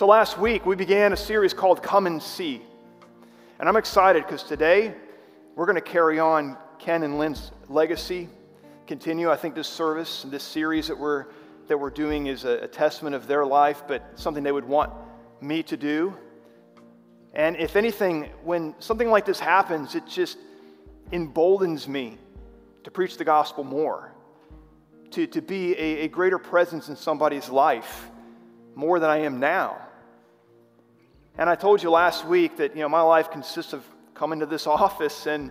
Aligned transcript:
So 0.00 0.06
last 0.06 0.38
week 0.38 0.64
we 0.64 0.76
began 0.76 1.12
a 1.12 1.16
series 1.16 1.52
called 1.52 1.82
Come 1.82 2.06
and 2.06 2.22
See. 2.22 2.62
And 3.58 3.68
I'm 3.68 3.76
excited 3.76 4.24
because 4.24 4.42
today 4.42 4.94
we're 5.54 5.66
going 5.66 5.74
to 5.74 5.82
carry 5.82 6.18
on 6.18 6.56
Ken 6.78 7.02
and 7.02 7.18
Lynn's 7.18 7.52
legacy, 7.68 8.30
continue. 8.86 9.30
I 9.30 9.36
think 9.36 9.54
this 9.54 9.68
service, 9.68 10.24
this 10.26 10.42
series 10.42 10.88
that 10.88 10.98
we're, 10.98 11.26
that 11.68 11.78
we're 11.78 11.90
doing 11.90 12.28
is 12.28 12.46
a, 12.46 12.60
a 12.60 12.66
testament 12.66 13.14
of 13.14 13.26
their 13.26 13.44
life, 13.44 13.82
but 13.86 14.18
something 14.18 14.42
they 14.42 14.52
would 14.52 14.64
want 14.64 14.90
me 15.42 15.62
to 15.64 15.76
do. 15.76 16.16
And 17.34 17.56
if 17.56 17.76
anything, 17.76 18.30
when 18.42 18.74
something 18.78 19.10
like 19.10 19.26
this 19.26 19.38
happens, 19.38 19.94
it 19.94 20.06
just 20.06 20.38
emboldens 21.12 21.86
me 21.86 22.16
to 22.84 22.90
preach 22.90 23.18
the 23.18 23.24
gospel 23.26 23.64
more, 23.64 24.14
to, 25.10 25.26
to 25.26 25.42
be 25.42 25.74
a, 25.74 26.04
a 26.04 26.08
greater 26.08 26.38
presence 26.38 26.88
in 26.88 26.96
somebody's 26.96 27.50
life 27.50 28.08
more 28.74 28.98
than 28.98 29.10
I 29.10 29.18
am 29.18 29.38
now. 29.38 29.88
And 31.40 31.48
I 31.48 31.54
told 31.54 31.82
you 31.82 31.90
last 31.90 32.26
week 32.26 32.58
that, 32.58 32.76
you 32.76 32.82
know, 32.82 32.88
my 32.90 33.00
life 33.00 33.30
consists 33.30 33.72
of 33.72 33.82
coming 34.12 34.40
to 34.40 34.46
this 34.46 34.66
office 34.66 35.26
and 35.26 35.50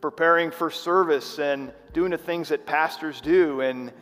preparing 0.00 0.50
for 0.50 0.72
service 0.72 1.38
and 1.38 1.72
doing 1.92 2.10
the 2.10 2.18
things 2.18 2.48
that 2.48 2.66
pastors 2.66 3.20
do. 3.20 3.60
And, 3.60 3.92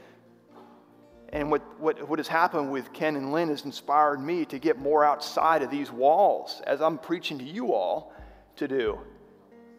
and 1.30 1.50
what, 1.50 1.78
what, 1.78 2.08
what 2.08 2.18
has 2.18 2.28
happened 2.28 2.72
with 2.72 2.94
Ken 2.94 3.16
and 3.16 3.30
Lynn 3.30 3.50
has 3.50 3.66
inspired 3.66 4.20
me 4.20 4.46
to 4.46 4.58
get 4.58 4.78
more 4.78 5.04
outside 5.04 5.60
of 5.60 5.70
these 5.70 5.92
walls 5.92 6.62
as 6.66 6.80
I'm 6.80 6.96
preaching 6.96 7.38
to 7.40 7.44
you 7.44 7.74
all 7.74 8.14
to 8.56 8.66
do. 8.66 8.98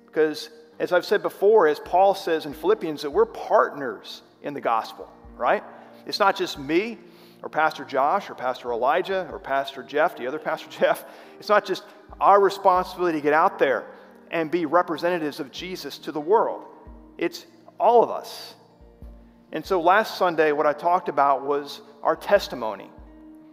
Because, 0.05 0.51
as 0.77 0.91
I've 0.91 1.03
said 1.03 1.23
before, 1.23 1.65
as 1.65 1.79
Paul 1.79 2.13
says 2.13 2.45
in 2.45 2.53
Philippians, 2.53 3.01
that 3.01 3.09
we're 3.09 3.25
partners 3.25 4.21
in 4.43 4.53
the 4.53 4.61
gospel, 4.61 5.11
right? 5.35 5.63
It's 6.05 6.19
not 6.19 6.35
just 6.35 6.59
me, 6.59 6.99
or 7.43 7.49
Pastor 7.49 7.83
Josh 7.83 8.29
or 8.29 8.35
Pastor 8.35 8.71
Elijah 8.71 9.27
or 9.31 9.37
Pastor 9.37 9.83
Jeff, 9.83 10.15
the 10.15 10.25
other 10.25 10.39
Pastor 10.49 10.69
Jeff. 10.71 11.05
It's 11.39 11.49
not 11.49 11.65
just 11.65 11.83
our 12.19 12.41
responsibility 12.41 13.19
to 13.19 13.21
get 13.21 13.33
out 13.33 13.59
there 13.59 13.85
and 14.31 14.49
be 14.49 14.65
representatives 14.65 15.39
of 15.39 15.51
Jesus 15.51 15.99
to 15.99 16.11
the 16.11 16.21
world, 16.21 16.65
it's 17.17 17.45
all 17.79 18.03
of 18.03 18.09
us. 18.09 18.55
And 19.51 19.63
so 19.63 19.79
last 19.79 20.17
Sunday, 20.17 20.51
what 20.51 20.65
I 20.65 20.73
talked 20.73 21.09
about 21.09 21.45
was 21.45 21.81
our 22.01 22.15
testimony 22.15 22.89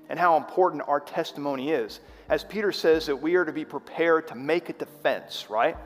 and 0.08 0.18
how 0.18 0.38
important 0.38 0.82
our 0.86 1.00
testimony 1.00 1.72
is. 1.72 2.00
As 2.30 2.42
Peter 2.42 2.72
says, 2.72 3.06
that 3.06 3.16
we 3.16 3.34
are 3.34 3.44
to 3.44 3.52
be 3.52 3.66
prepared 3.66 4.28
to 4.28 4.34
make 4.34 4.70
a 4.70 4.72
defense, 4.72 5.46
right? 5.50 5.76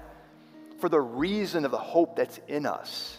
For 0.79 0.89
the 0.89 1.01
reason 1.01 1.65
of 1.65 1.73
the 1.73 1.79
hope 1.79 2.15
that's 2.15 2.39
in 2.47 2.65
us. 2.65 3.19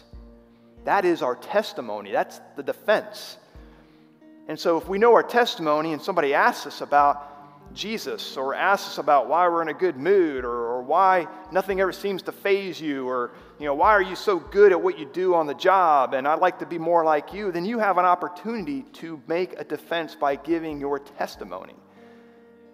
That 0.84 1.04
is 1.04 1.20
our 1.20 1.34
testimony, 1.34 2.12
that's 2.12 2.40
the 2.56 2.62
defense. 2.62 3.36
And 4.48 4.58
so, 4.58 4.76
if 4.76 4.88
we 4.88 4.98
know 4.98 5.12
our 5.14 5.22
testimony 5.22 5.92
and 5.92 6.00
somebody 6.00 6.32
asks 6.32 6.66
us 6.66 6.80
about 6.80 7.36
Jesus 7.74 8.36
or 8.36 8.54
asks 8.54 8.92
us 8.92 8.98
about 8.98 9.28
why 9.28 9.48
we're 9.48 9.62
in 9.62 9.68
a 9.68 9.74
good 9.74 9.96
mood 9.96 10.44
or, 10.44 10.50
or, 10.50 10.82
why 10.82 11.26
nothing 11.50 11.80
ever 11.80 11.92
seems 11.92 12.22
to 12.22 12.32
faze 12.32 12.80
you 12.80 13.08
or 13.08 13.32
you 13.58 13.66
know 13.66 13.74
why 13.74 13.90
are 13.90 14.02
you 14.02 14.14
so 14.14 14.38
good 14.38 14.70
at 14.72 14.80
what 14.80 14.98
you 14.98 15.04
do 15.04 15.34
on 15.34 15.46
the 15.46 15.54
job 15.54 16.14
and 16.14 16.28
I'd 16.28 16.38
like 16.38 16.60
to 16.60 16.66
be 16.66 16.78
more 16.78 17.04
like 17.04 17.32
you 17.32 17.50
then 17.50 17.64
you 17.64 17.78
have 17.80 17.98
an 17.98 18.04
opportunity 18.04 18.82
to 18.94 19.20
make 19.26 19.58
a 19.58 19.64
defense 19.64 20.14
by 20.14 20.36
giving 20.36 20.80
your 20.80 21.00
testimony. 21.00 21.74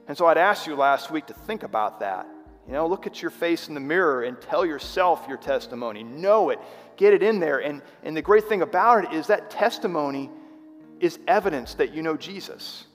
And 0.08 0.16
so 0.16 0.26
I'd 0.26 0.38
ask 0.38 0.66
you 0.66 0.76
last 0.76 1.10
week 1.10 1.26
to 1.26 1.34
think 1.34 1.62
about 1.62 2.00
that. 2.00 2.26
You 2.66 2.74
know, 2.74 2.86
look 2.86 3.06
at 3.06 3.22
your 3.22 3.30
face 3.30 3.68
in 3.68 3.74
the 3.74 3.80
mirror 3.80 4.22
and 4.22 4.40
tell 4.40 4.64
yourself 4.64 5.24
your 5.26 5.38
testimony. 5.38 6.04
Know 6.04 6.50
it. 6.50 6.60
Get 6.96 7.12
it 7.12 7.22
in 7.22 7.40
there. 7.40 7.58
And, 7.58 7.82
and 8.04 8.16
the 8.16 8.22
great 8.22 8.44
thing 8.44 8.62
about 8.62 9.04
it 9.04 9.12
is 9.12 9.26
that 9.28 9.50
testimony 9.50 10.30
is 11.03 11.19
evidence 11.27 11.75
that 11.75 11.92
you 11.92 12.00
know 12.00 12.17
Jesus. 12.17 12.86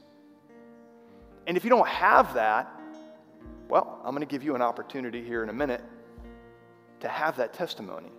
And 1.45 1.57
if 1.57 1.65
you 1.65 1.69
don't 1.69 1.87
have 1.87 2.33
that, 2.35 2.71
well, 3.67 3.99
I'm 4.03 4.11
going 4.11 4.25
to 4.25 4.31
give 4.31 4.43
you 4.43 4.55
an 4.55 4.61
opportunity 4.61 5.21
here 5.21 5.43
in 5.43 5.49
a 5.49 5.53
minute 5.53 5.83
to 7.01 7.09
have 7.09 7.35
that 7.35 7.53
testimony 7.53 8.09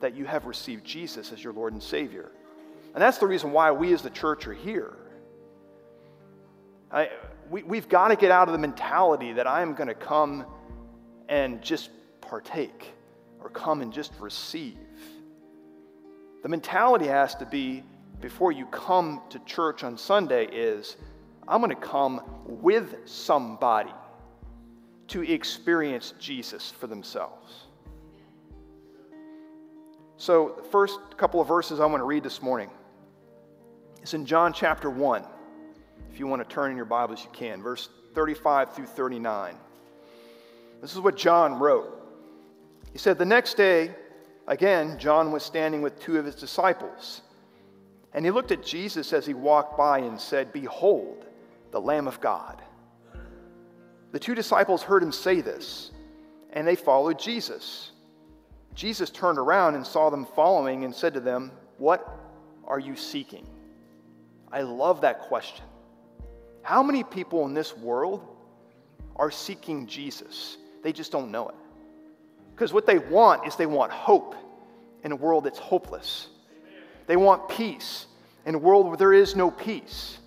that 0.00 0.14
you 0.14 0.26
have 0.26 0.44
received 0.44 0.84
Jesus 0.84 1.32
as 1.32 1.42
your 1.42 1.54
Lord 1.54 1.72
and 1.72 1.82
Savior. 1.82 2.30
And 2.92 3.02
that's 3.02 3.16
the 3.16 3.26
reason 3.26 3.50
why 3.50 3.72
we 3.72 3.94
as 3.94 4.02
the 4.02 4.10
church 4.10 4.46
are 4.46 4.52
here. 4.52 4.94
I, 6.92 7.10
we, 7.50 7.62
we've 7.62 7.88
got 7.88 8.08
to 8.08 8.16
get 8.16 8.30
out 8.30 8.48
of 8.48 8.52
the 8.52 8.58
mentality 8.58 9.32
that 9.32 9.46
I'm 9.46 9.72
going 9.74 9.88
to 9.88 9.94
come 9.94 10.44
and 11.26 11.62
just 11.62 11.88
partake 12.20 12.92
or 13.40 13.48
come 13.48 13.80
and 13.80 13.94
just 13.94 14.12
receive. 14.20 14.76
The 16.42 16.50
mentality 16.50 17.06
has 17.06 17.34
to 17.36 17.46
be 17.46 17.82
before 18.20 18.52
you 18.52 18.66
come 18.66 19.22
to 19.30 19.38
church 19.40 19.84
on 19.84 19.96
Sunday 19.96 20.46
is 20.46 20.96
I'm 21.46 21.60
going 21.60 21.74
to 21.74 21.76
come 21.76 22.20
with 22.44 22.96
somebody 23.06 23.92
to 25.08 25.22
experience 25.22 26.14
Jesus 26.18 26.70
for 26.70 26.86
themselves. 26.86 27.64
So, 30.18 30.54
the 30.56 30.64
first 30.64 30.98
couple 31.16 31.40
of 31.40 31.46
verses 31.46 31.80
I 31.80 31.86
want 31.86 32.00
to 32.00 32.04
read 32.04 32.24
this 32.24 32.42
morning 32.42 32.68
is 34.02 34.14
in 34.14 34.26
John 34.26 34.52
chapter 34.52 34.90
1. 34.90 35.24
If 36.12 36.18
you 36.18 36.26
want 36.26 36.46
to 36.46 36.54
turn 36.54 36.72
in 36.72 36.76
your 36.76 36.86
Bibles, 36.86 37.22
you 37.22 37.30
can. 37.32 37.62
Verse 37.62 37.88
35 38.14 38.74
through 38.74 38.86
39. 38.86 39.54
This 40.80 40.92
is 40.92 41.00
what 41.00 41.16
John 41.16 41.58
wrote. 41.58 41.94
He 42.92 42.98
said, 42.98 43.16
The 43.16 43.24
next 43.24 43.56
day, 43.56 43.94
again, 44.48 44.98
John 44.98 45.30
was 45.30 45.44
standing 45.44 45.82
with 45.82 46.00
two 46.00 46.18
of 46.18 46.24
his 46.24 46.34
disciples. 46.34 47.22
And 48.14 48.24
he 48.24 48.30
looked 48.30 48.52
at 48.52 48.64
Jesus 48.64 49.12
as 49.12 49.26
he 49.26 49.34
walked 49.34 49.76
by 49.76 49.98
and 49.98 50.20
said, 50.20 50.52
Behold, 50.52 51.26
the 51.70 51.80
Lamb 51.80 52.08
of 52.08 52.20
God. 52.20 52.62
The 54.12 54.18
two 54.18 54.34
disciples 54.34 54.82
heard 54.82 55.02
him 55.02 55.12
say 55.12 55.40
this, 55.40 55.90
and 56.52 56.66
they 56.66 56.76
followed 56.76 57.18
Jesus. 57.18 57.92
Jesus 58.74 59.10
turned 59.10 59.38
around 59.38 59.74
and 59.74 59.86
saw 59.86 60.08
them 60.08 60.26
following 60.34 60.84
and 60.84 60.94
said 60.94 61.14
to 61.14 61.20
them, 61.20 61.50
What 61.76 62.08
are 62.66 62.78
you 62.78 62.96
seeking? 62.96 63.46
I 64.50 64.62
love 64.62 65.02
that 65.02 65.20
question. 65.20 65.64
How 66.62 66.82
many 66.82 67.04
people 67.04 67.46
in 67.46 67.54
this 67.54 67.76
world 67.76 68.26
are 69.16 69.30
seeking 69.30 69.86
Jesus? 69.86 70.56
They 70.82 70.92
just 70.92 71.12
don't 71.12 71.30
know 71.30 71.48
it. 71.48 71.54
Because 72.54 72.72
what 72.72 72.86
they 72.86 72.98
want 72.98 73.46
is 73.46 73.56
they 73.56 73.66
want 73.66 73.92
hope 73.92 74.34
in 75.04 75.12
a 75.12 75.16
world 75.16 75.44
that's 75.44 75.58
hopeless. 75.58 76.28
They 77.08 77.16
want 77.16 77.48
peace 77.48 78.06
in 78.46 78.54
a 78.54 78.58
world 78.58 78.86
where 78.86 78.96
there 78.96 79.14
is 79.14 79.34
no 79.34 79.50
peace. 79.50 80.18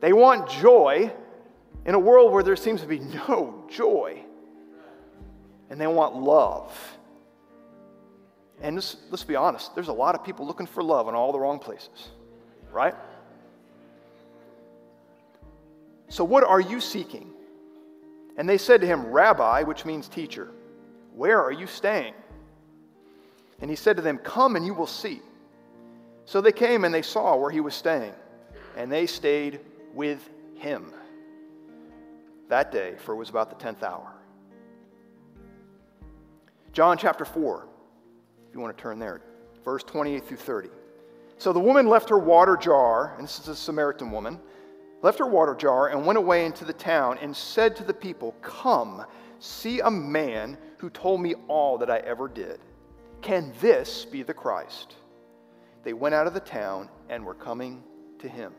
They 0.00 0.12
want 0.12 0.50
joy 0.50 1.12
in 1.86 1.94
a 1.94 1.98
world 1.98 2.32
where 2.32 2.42
there 2.42 2.56
seems 2.56 2.82
to 2.82 2.86
be 2.86 2.98
no 3.28 3.64
joy. 3.70 4.20
And 5.70 5.80
they 5.80 5.86
want 5.86 6.16
love. 6.16 6.76
And 8.60 8.76
this, 8.76 8.96
let's 9.08 9.24
be 9.24 9.36
honest, 9.36 9.74
there's 9.74 9.88
a 9.88 9.92
lot 9.92 10.14
of 10.14 10.24
people 10.24 10.46
looking 10.46 10.66
for 10.66 10.82
love 10.82 11.08
in 11.08 11.14
all 11.14 11.32
the 11.32 11.38
wrong 11.38 11.60
places, 11.60 12.08
right? 12.72 12.94
So, 16.08 16.24
what 16.24 16.42
are 16.42 16.60
you 16.60 16.80
seeking? 16.80 17.30
And 18.36 18.48
they 18.48 18.58
said 18.58 18.80
to 18.80 18.86
him, 18.86 19.06
Rabbi, 19.06 19.62
which 19.62 19.84
means 19.84 20.08
teacher, 20.08 20.50
where 21.14 21.40
are 21.40 21.52
you 21.52 21.68
staying? 21.68 22.14
And 23.60 23.70
he 23.70 23.76
said 23.76 23.96
to 23.96 24.02
them, 24.02 24.18
Come 24.18 24.56
and 24.56 24.66
you 24.66 24.74
will 24.74 24.88
see. 24.88 25.22
So 26.30 26.40
they 26.40 26.52
came 26.52 26.84
and 26.84 26.94
they 26.94 27.02
saw 27.02 27.34
where 27.34 27.50
he 27.50 27.58
was 27.58 27.74
staying, 27.74 28.12
and 28.76 28.92
they 28.92 29.08
stayed 29.08 29.58
with 29.92 30.30
him 30.54 30.92
that 32.46 32.70
day, 32.70 32.94
for 32.98 33.14
it 33.14 33.16
was 33.16 33.30
about 33.30 33.50
the 33.50 33.56
10th 33.56 33.82
hour. 33.82 34.14
John 36.72 36.96
chapter 36.98 37.24
4, 37.24 37.66
if 38.48 38.54
you 38.54 38.60
want 38.60 38.76
to 38.76 38.80
turn 38.80 39.00
there, 39.00 39.20
verse 39.64 39.82
28 39.82 40.24
through 40.24 40.36
30. 40.36 40.68
So 41.36 41.52
the 41.52 41.58
woman 41.58 41.88
left 41.88 42.08
her 42.10 42.18
water 42.18 42.56
jar, 42.56 43.16
and 43.16 43.24
this 43.24 43.40
is 43.40 43.48
a 43.48 43.56
Samaritan 43.56 44.12
woman, 44.12 44.38
left 45.02 45.18
her 45.18 45.26
water 45.26 45.56
jar 45.56 45.88
and 45.88 46.06
went 46.06 46.16
away 46.16 46.44
into 46.44 46.64
the 46.64 46.72
town 46.72 47.18
and 47.20 47.36
said 47.36 47.74
to 47.74 47.82
the 47.82 47.92
people, 47.92 48.36
Come, 48.40 49.04
see 49.40 49.80
a 49.80 49.90
man 49.90 50.56
who 50.78 50.90
told 50.90 51.20
me 51.20 51.34
all 51.48 51.76
that 51.78 51.90
I 51.90 51.98
ever 51.98 52.28
did. 52.28 52.60
Can 53.20 53.52
this 53.60 54.04
be 54.04 54.22
the 54.22 54.32
Christ? 54.32 54.94
They 55.82 55.92
went 55.92 56.14
out 56.14 56.26
of 56.26 56.34
the 56.34 56.40
town 56.40 56.88
and 57.08 57.24
were 57.24 57.34
coming 57.34 57.82
to 58.18 58.28
him. 58.28 58.52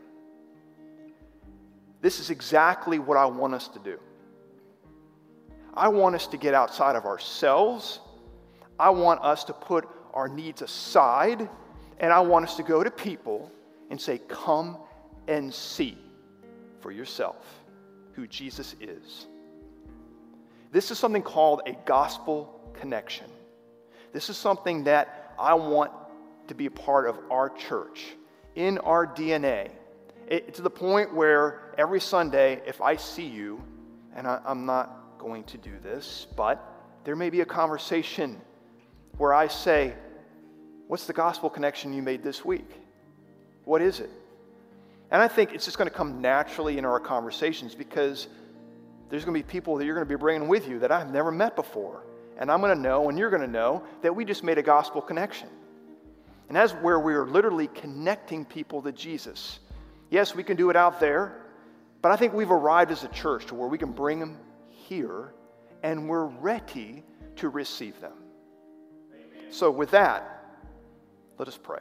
This 2.00 2.18
is 2.18 2.30
exactly 2.30 2.98
what 2.98 3.16
I 3.16 3.26
want 3.26 3.54
us 3.54 3.68
to 3.68 3.78
do. 3.78 3.98
I 5.74 5.88
want 5.88 6.14
us 6.14 6.26
to 6.28 6.36
get 6.36 6.52
outside 6.52 6.96
of 6.96 7.04
ourselves. 7.04 8.00
I 8.78 8.90
want 8.90 9.20
us 9.22 9.44
to 9.44 9.52
put 9.52 9.88
our 10.12 10.28
needs 10.28 10.62
aside. 10.62 11.48
And 12.00 12.12
I 12.12 12.20
want 12.20 12.44
us 12.44 12.56
to 12.56 12.62
go 12.62 12.82
to 12.82 12.90
people 12.90 13.50
and 13.90 14.00
say, 14.00 14.20
Come 14.28 14.78
and 15.28 15.54
see 15.54 15.96
for 16.80 16.90
yourself 16.90 17.46
who 18.14 18.26
Jesus 18.26 18.74
is. 18.80 19.26
This 20.72 20.90
is 20.90 20.98
something 20.98 21.22
called 21.22 21.62
a 21.66 21.72
gospel 21.84 22.72
connection. 22.74 23.26
This 24.12 24.28
is 24.28 24.36
something 24.36 24.84
that 24.84 25.34
I 25.38 25.54
want 25.54 25.92
to 26.48 26.54
be 26.54 26.66
a 26.66 26.70
part 26.70 27.08
of 27.08 27.18
our 27.30 27.48
church, 27.50 28.14
in 28.54 28.78
our 28.78 29.06
DNA, 29.06 29.70
it, 30.28 30.54
to 30.54 30.62
the 30.62 30.70
point 30.70 31.14
where 31.14 31.74
every 31.78 32.00
Sunday, 32.00 32.60
if 32.66 32.80
I 32.80 32.96
see 32.96 33.26
you, 33.26 33.62
and 34.14 34.26
I, 34.26 34.40
I'm 34.44 34.66
not 34.66 35.18
going 35.18 35.44
to 35.44 35.58
do 35.58 35.72
this, 35.82 36.26
but 36.36 36.62
there 37.04 37.16
may 37.16 37.30
be 37.30 37.40
a 37.40 37.46
conversation 37.46 38.40
where 39.18 39.34
I 39.34 39.48
say, 39.48 39.94
What's 40.92 41.06
the 41.06 41.14
gospel 41.14 41.48
connection 41.48 41.94
you 41.94 42.02
made 42.02 42.22
this 42.22 42.44
week? 42.44 42.68
What 43.64 43.80
is 43.80 44.00
it? 44.00 44.10
And 45.10 45.22
I 45.22 45.28
think 45.28 45.54
it's 45.54 45.64
just 45.64 45.78
going 45.78 45.88
to 45.88 45.94
come 45.94 46.20
naturally 46.20 46.76
in 46.76 46.84
our 46.84 47.00
conversations 47.00 47.74
because 47.74 48.28
there's 49.08 49.24
going 49.24 49.34
to 49.34 49.42
be 49.42 49.50
people 49.50 49.76
that 49.76 49.86
you're 49.86 49.94
going 49.94 50.06
to 50.06 50.14
be 50.14 50.18
bringing 50.18 50.48
with 50.48 50.68
you 50.68 50.78
that 50.80 50.92
I've 50.92 51.10
never 51.10 51.30
met 51.30 51.56
before. 51.56 52.02
And 52.38 52.50
I'm 52.50 52.60
going 52.60 52.76
to 52.76 52.82
know, 52.82 53.08
and 53.08 53.18
you're 53.18 53.30
going 53.30 53.40
to 53.40 53.48
know, 53.48 53.84
that 54.02 54.14
we 54.14 54.26
just 54.26 54.44
made 54.44 54.58
a 54.58 54.62
gospel 54.62 55.00
connection. 55.00 55.48
And 56.48 56.56
that's 56.56 56.72
where 56.72 57.00
we're 57.00 57.26
literally 57.26 57.68
connecting 57.68 58.44
people 58.44 58.82
to 58.82 58.92
Jesus. 58.92 59.60
Yes, 60.10 60.34
we 60.34 60.42
can 60.42 60.56
do 60.56 60.70
it 60.70 60.76
out 60.76 61.00
there, 61.00 61.42
but 62.02 62.12
I 62.12 62.16
think 62.16 62.34
we've 62.34 62.50
arrived 62.50 62.90
as 62.90 63.04
a 63.04 63.08
church 63.08 63.46
to 63.46 63.54
where 63.54 63.68
we 63.68 63.78
can 63.78 63.92
bring 63.92 64.20
them 64.20 64.36
here 64.68 65.32
and 65.82 66.08
we're 66.08 66.26
ready 66.26 67.04
to 67.36 67.48
receive 67.48 68.00
them. 68.00 68.12
So, 69.50 69.70
with 69.70 69.90
that, 69.90 70.44
let 71.38 71.48
us 71.48 71.58
pray. 71.62 71.80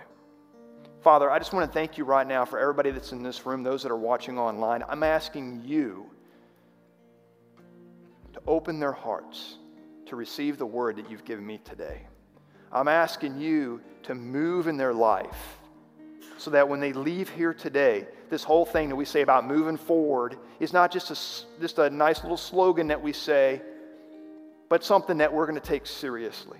Father, 1.01 1.31
I 1.31 1.39
just 1.39 1.51
want 1.51 1.65
to 1.65 1.73
thank 1.73 1.97
you 1.97 2.03
right 2.03 2.27
now 2.27 2.45
for 2.45 2.59
everybody 2.59 2.91
that's 2.91 3.11
in 3.11 3.23
this 3.23 3.45
room, 3.45 3.63
those 3.63 3.81
that 3.83 3.91
are 3.91 3.97
watching 3.97 4.37
online. 4.37 4.83
I'm 4.87 5.03
asking 5.03 5.63
you 5.65 6.09
to 8.33 8.41
open 8.45 8.79
their 8.79 8.91
hearts 8.91 9.57
to 10.05 10.15
receive 10.15 10.57
the 10.57 10.65
word 10.65 10.97
that 10.97 11.09
you've 11.09 11.25
given 11.25 11.45
me 11.45 11.59
today. 11.63 12.05
I'm 12.71 12.87
asking 12.87 13.39
you 13.39 13.81
to 14.03 14.15
move 14.15 14.67
in 14.67 14.77
their 14.77 14.93
life 14.93 15.57
so 16.37 16.51
that 16.51 16.67
when 16.67 16.79
they 16.79 16.93
leave 16.93 17.29
here 17.29 17.53
today, 17.53 18.07
this 18.29 18.43
whole 18.43 18.65
thing 18.65 18.89
that 18.89 18.95
we 18.95 19.05
say 19.05 19.21
about 19.21 19.45
moving 19.45 19.77
forward 19.77 20.37
is 20.59 20.73
not 20.73 20.91
just 20.91 21.11
a, 21.11 21.61
just 21.61 21.77
a 21.77 21.89
nice 21.89 22.23
little 22.23 22.37
slogan 22.37 22.87
that 22.87 23.01
we 23.01 23.13
say, 23.13 23.61
but 24.69 24.83
something 24.83 25.17
that 25.17 25.31
we're 25.31 25.45
going 25.45 25.59
to 25.59 25.67
take 25.67 25.85
seriously. 25.85 26.57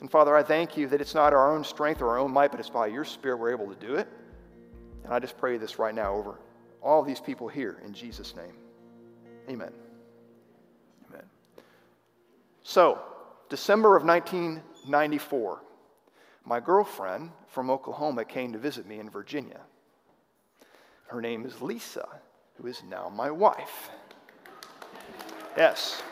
And 0.00 0.10
Father, 0.10 0.36
I 0.36 0.42
thank 0.42 0.76
you 0.76 0.86
that 0.88 1.00
it's 1.00 1.14
not 1.14 1.32
our 1.32 1.52
own 1.52 1.64
strength 1.64 2.00
or 2.00 2.08
our 2.10 2.18
own 2.18 2.30
might, 2.30 2.50
but 2.50 2.60
it's 2.60 2.70
by 2.70 2.86
your 2.86 3.04
Spirit 3.04 3.38
we're 3.38 3.52
able 3.52 3.66
to 3.66 3.86
do 3.86 3.96
it. 3.96 4.08
And 5.04 5.12
I 5.12 5.18
just 5.18 5.36
pray 5.36 5.58
this 5.58 5.78
right 5.78 5.94
now 5.94 6.14
over 6.14 6.38
all 6.82 7.02
these 7.02 7.20
people 7.20 7.48
here 7.48 7.80
in 7.84 7.92
Jesus' 7.92 8.34
name. 8.36 8.54
Amen. 9.48 9.72
Amen. 11.10 11.24
So, 12.62 13.00
December 13.48 13.96
of 13.96 14.04
1994, 14.84 15.62
my 16.44 16.60
girlfriend 16.60 17.30
from 17.48 17.70
Oklahoma 17.70 18.24
came 18.24 18.52
to 18.52 18.58
visit 18.58 18.86
me 18.86 18.98
in 18.98 19.08
Virginia. 19.08 19.60
Her 21.06 21.20
name 21.20 21.46
is 21.46 21.62
Lisa, 21.62 22.06
who 22.56 22.66
is 22.66 22.82
now 22.88 23.08
my 23.08 23.30
wife. 23.30 23.90
Yes. 25.56 26.02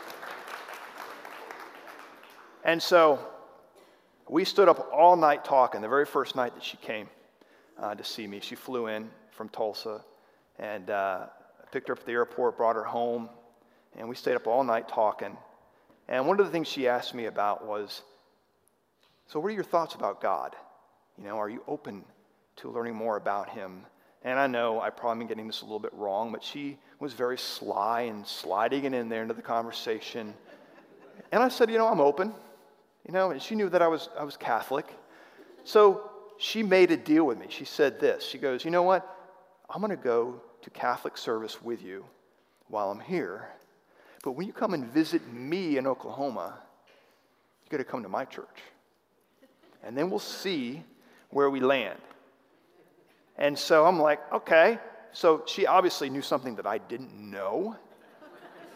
And 2.63 2.81
so 2.81 3.19
we 4.29 4.45
stood 4.45 4.69
up 4.69 4.89
all 4.91 5.15
night 5.15 5.43
talking 5.43 5.81
the 5.81 5.89
very 5.89 6.05
first 6.05 6.35
night 6.35 6.55
that 6.55 6.63
she 6.63 6.77
came 6.77 7.09
uh, 7.77 7.93
to 7.93 8.03
see 8.03 8.25
me. 8.25 8.39
She 8.39 8.55
flew 8.55 8.87
in 8.87 9.09
from 9.31 9.49
Tulsa 9.49 10.03
and 10.57 10.89
uh, 10.89 11.25
picked 11.71 11.89
her 11.89 11.93
up 11.93 11.99
at 11.99 12.05
the 12.05 12.13
airport, 12.13 12.57
brought 12.57 12.75
her 12.75 12.83
home, 12.83 13.29
and 13.97 14.07
we 14.07 14.15
stayed 14.15 14.35
up 14.35 14.47
all 14.47 14.63
night 14.63 14.87
talking. 14.87 15.37
And 16.07 16.27
one 16.27 16.39
of 16.39 16.45
the 16.45 16.51
things 16.51 16.67
she 16.67 16.87
asked 16.87 17.13
me 17.13 17.25
about 17.25 17.65
was 17.65 18.03
So, 19.27 19.39
what 19.39 19.47
are 19.49 19.55
your 19.55 19.63
thoughts 19.63 19.95
about 19.95 20.21
God? 20.21 20.55
You 21.17 21.23
know, 21.25 21.37
are 21.37 21.49
you 21.49 21.63
open 21.67 22.03
to 22.57 22.69
learning 22.69 22.95
more 22.95 23.17
about 23.17 23.49
Him? 23.49 23.85
And 24.23 24.39
I 24.39 24.47
know 24.47 24.79
I 24.79 24.89
probably 24.89 25.23
am 25.23 25.27
getting 25.27 25.47
this 25.47 25.61
a 25.61 25.65
little 25.65 25.79
bit 25.79 25.93
wrong, 25.93 26.31
but 26.31 26.43
she 26.43 26.77
was 26.99 27.13
very 27.13 27.37
sly 27.37 28.01
and 28.01 28.25
sliding 28.25 28.85
it 28.85 28.93
in 28.93 29.09
there 29.09 29.21
into 29.21 29.33
the 29.33 29.41
conversation. 29.41 30.33
And 31.31 31.43
I 31.43 31.49
said, 31.49 31.69
You 31.69 31.77
know, 31.77 31.87
I'm 31.87 31.99
open. 31.99 32.33
You 33.05 33.13
know, 33.13 33.31
and 33.31 33.41
she 33.41 33.55
knew 33.55 33.69
that 33.69 33.81
I 33.81 33.87
was, 33.87 34.09
I 34.17 34.23
was 34.23 34.37
Catholic. 34.37 34.85
So 35.65 36.09
she 36.37 36.63
made 36.63 36.91
a 36.91 36.97
deal 36.97 37.25
with 37.25 37.37
me. 37.37 37.47
She 37.49 37.65
said 37.65 37.99
this 37.99 38.23
She 38.23 38.37
goes, 38.37 38.63
You 38.63 38.71
know 38.71 38.83
what? 38.83 39.09
I'm 39.69 39.81
going 39.81 39.95
to 39.95 40.01
go 40.01 40.41
to 40.61 40.69
Catholic 40.69 41.17
service 41.17 41.61
with 41.61 41.83
you 41.83 42.05
while 42.67 42.91
I'm 42.91 42.99
here. 42.99 43.49
But 44.23 44.31
when 44.31 44.47
you 44.47 44.53
come 44.53 44.73
and 44.73 44.85
visit 44.85 45.21
me 45.31 45.77
in 45.77 45.85
Oklahoma, 45.85 46.59
you 47.63 47.69
got 47.69 47.77
to 47.77 47.83
come 47.83 48.03
to 48.03 48.09
my 48.09 48.23
church. 48.23 48.47
And 49.83 49.97
then 49.97 50.09
we'll 50.09 50.19
see 50.19 50.83
where 51.29 51.49
we 51.49 51.59
land. 51.59 51.99
And 53.37 53.57
so 53.57 53.85
I'm 53.85 53.99
like, 53.99 54.19
okay. 54.31 54.79
So 55.11 55.43
she 55.45 55.65
obviously 55.65 56.09
knew 56.09 56.21
something 56.21 56.55
that 56.55 56.65
I 56.65 56.77
didn't 56.77 57.13
know. 57.13 57.75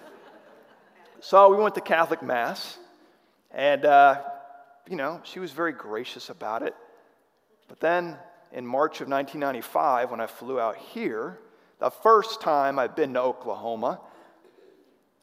so 1.19 1.49
we 1.49 1.61
went 1.61 1.75
to 1.75 1.81
Catholic 1.81 2.21
Mass. 2.21 2.77
And, 3.51 3.85
uh, 3.85 4.21
you 4.89 4.95
know, 4.95 5.21
she 5.23 5.39
was 5.39 5.51
very 5.51 5.71
gracious 5.71 6.29
about 6.29 6.63
it. 6.63 6.75
But 7.67 7.79
then 7.79 8.17
in 8.51 8.65
March 8.65 9.01
of 9.01 9.07
1995, 9.07 10.11
when 10.11 10.19
I 10.19 10.27
flew 10.27 10.59
out 10.59 10.77
here, 10.77 11.39
the 11.79 11.89
first 11.89 12.41
time 12.41 12.79
I've 12.79 12.95
been 12.95 13.13
to 13.13 13.21
Oklahoma, 13.21 13.99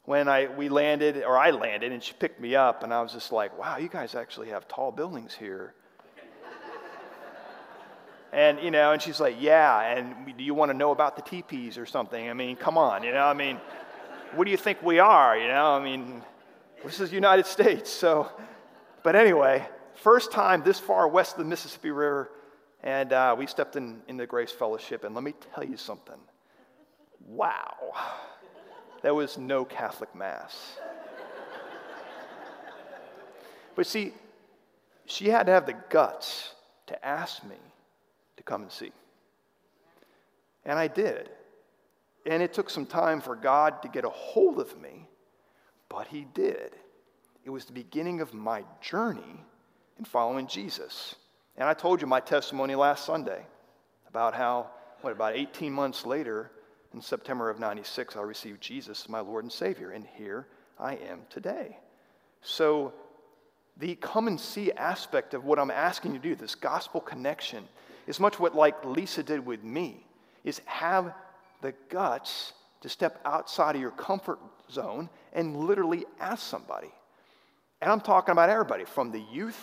when 0.05 0.27
I, 0.27 0.47
we 0.47 0.69
landed, 0.69 1.23
or 1.23 1.37
I 1.37 1.51
landed, 1.51 1.91
and 1.91 2.01
she 2.01 2.13
picked 2.13 2.39
me 2.39 2.55
up, 2.55 2.83
and 2.83 2.93
I 2.93 3.01
was 3.01 3.11
just 3.11 3.31
like, 3.31 3.57
wow, 3.57 3.77
you 3.77 3.89
guys 3.89 4.13
actually 4.13 4.49
have 4.49 4.67
tall 4.67 4.91
buildings 4.91 5.33
here. 5.33 5.73
and, 8.33 8.59
you 8.59 8.69
know, 8.69 8.91
and 8.91 9.01
she's 9.01 9.19
like, 9.19 9.35
yeah, 9.39 9.81
and 9.81 10.37
do 10.37 10.43
you 10.43 10.53
want 10.53 10.71
to 10.71 10.77
know 10.77 10.91
about 10.91 11.15
the 11.15 11.23
teepees 11.23 11.77
or 11.77 11.87
something? 11.87 12.29
I 12.29 12.33
mean, 12.33 12.55
come 12.55 12.77
on, 12.77 13.03
you 13.03 13.11
know, 13.11 13.25
I 13.25 13.33
mean, 13.33 13.59
what 14.35 14.45
do 14.45 14.51
you 14.51 14.57
think 14.57 14.81
we 14.83 14.99
are, 14.99 15.37
you 15.37 15.47
know? 15.47 15.71
I 15.71 15.83
mean, 15.83 16.21
this 16.83 16.99
is 16.99 17.09
the 17.09 17.15
United 17.15 17.47
States. 17.47 17.89
So, 17.89 18.29
but 19.01 19.15
anyway, 19.15 19.67
first 19.95 20.31
time 20.31 20.61
this 20.63 20.79
far 20.79 21.07
west 21.07 21.33
of 21.33 21.39
the 21.39 21.45
Mississippi 21.45 21.89
River, 21.89 22.31
and 22.83 23.11
uh, 23.11 23.35
we 23.37 23.47
stepped 23.47 23.75
in, 23.75 24.01
in 24.07 24.17
the 24.17 24.27
Grace 24.27 24.51
Fellowship. 24.51 25.03
And 25.03 25.15
let 25.15 25.23
me 25.23 25.33
tell 25.55 25.63
you 25.63 25.77
something. 25.77 26.19
Wow, 27.25 27.93
there 29.05 29.13
was 29.13 29.37
no 29.37 29.63
Catholic 29.63 30.15
Mass. 30.15 30.79
but 33.75 33.85
see, 33.85 34.13
she 35.05 35.29
had 35.29 35.45
to 35.45 35.51
have 35.51 35.67
the 35.67 35.75
guts 35.89 36.53
to 36.87 37.05
ask 37.05 37.43
me 37.43 37.57
to 38.37 38.43
come 38.43 38.63
and 38.63 38.71
see. 38.71 38.91
And 40.65 40.79
I 40.79 40.87
did. 40.87 41.29
And 42.25 42.41
it 42.41 42.53
took 42.53 42.69
some 42.69 42.87
time 42.87 43.21
for 43.21 43.35
God 43.35 43.83
to 43.83 43.87
get 43.87 44.05
a 44.05 44.09
hold 44.09 44.59
of 44.59 44.81
me 44.81 45.07
but 45.89 46.07
he 46.07 46.27
did. 46.33 46.71
It 47.43 47.49
was 47.49 47.65
the 47.65 47.73
beginning 47.73 48.21
of 48.21 48.33
my 48.33 48.63
journey 48.81 49.43
in 49.97 50.05
following 50.05 50.47
Jesus. 50.47 51.15
And 51.57 51.69
I 51.69 51.73
told 51.73 52.01
you 52.01 52.07
my 52.07 52.19
testimony 52.19 52.75
last 52.75 53.05
Sunday 53.05 53.45
about 54.09 54.33
how, 54.33 54.71
what, 55.01 55.13
about 55.13 55.35
18 55.35 55.71
months 55.71 56.05
later, 56.05 56.51
in 56.95 57.01
September 57.01 57.49
of 57.49 57.59
96, 57.59 58.15
I 58.15 58.21
received 58.21 58.61
Jesus 58.61 59.03
as 59.03 59.09
my 59.09 59.19
Lord 59.19 59.43
and 59.43 59.51
Savior. 59.51 59.91
And 59.91 60.07
here 60.15 60.47
I 60.79 60.93
am 60.95 61.19
today. 61.29 61.77
So, 62.41 62.93
the 63.77 63.95
come 63.95 64.29
and 64.29 64.39
see 64.39 64.71
aspect 64.71 65.33
of 65.33 65.43
what 65.43 65.59
I'm 65.59 65.69
asking 65.71 66.13
you 66.13 66.19
to 66.19 66.29
do, 66.29 66.35
this 66.35 66.55
gospel 66.55 67.01
connection, 67.01 67.65
is 68.07 68.21
much 68.21 68.39
what 68.39 68.55
like 68.55 68.85
Lisa 68.85 69.21
did 69.21 69.45
with 69.45 69.61
me, 69.61 70.05
is 70.45 70.61
have 70.63 71.13
the 71.61 71.73
guts 71.89 72.53
to 72.79 72.87
step 72.87 73.19
outside 73.25 73.75
of 73.75 73.81
your 73.81 73.91
comfort 73.91 74.39
zone 74.71 75.09
and 75.33 75.57
literally 75.57 76.05
ask 76.21 76.47
somebody. 76.47 76.93
And 77.81 77.91
I'm 77.91 77.99
talking 77.99 78.31
about 78.31 78.49
everybody 78.49 78.85
from 78.85 79.11
the 79.11 79.23
youth 79.33 79.59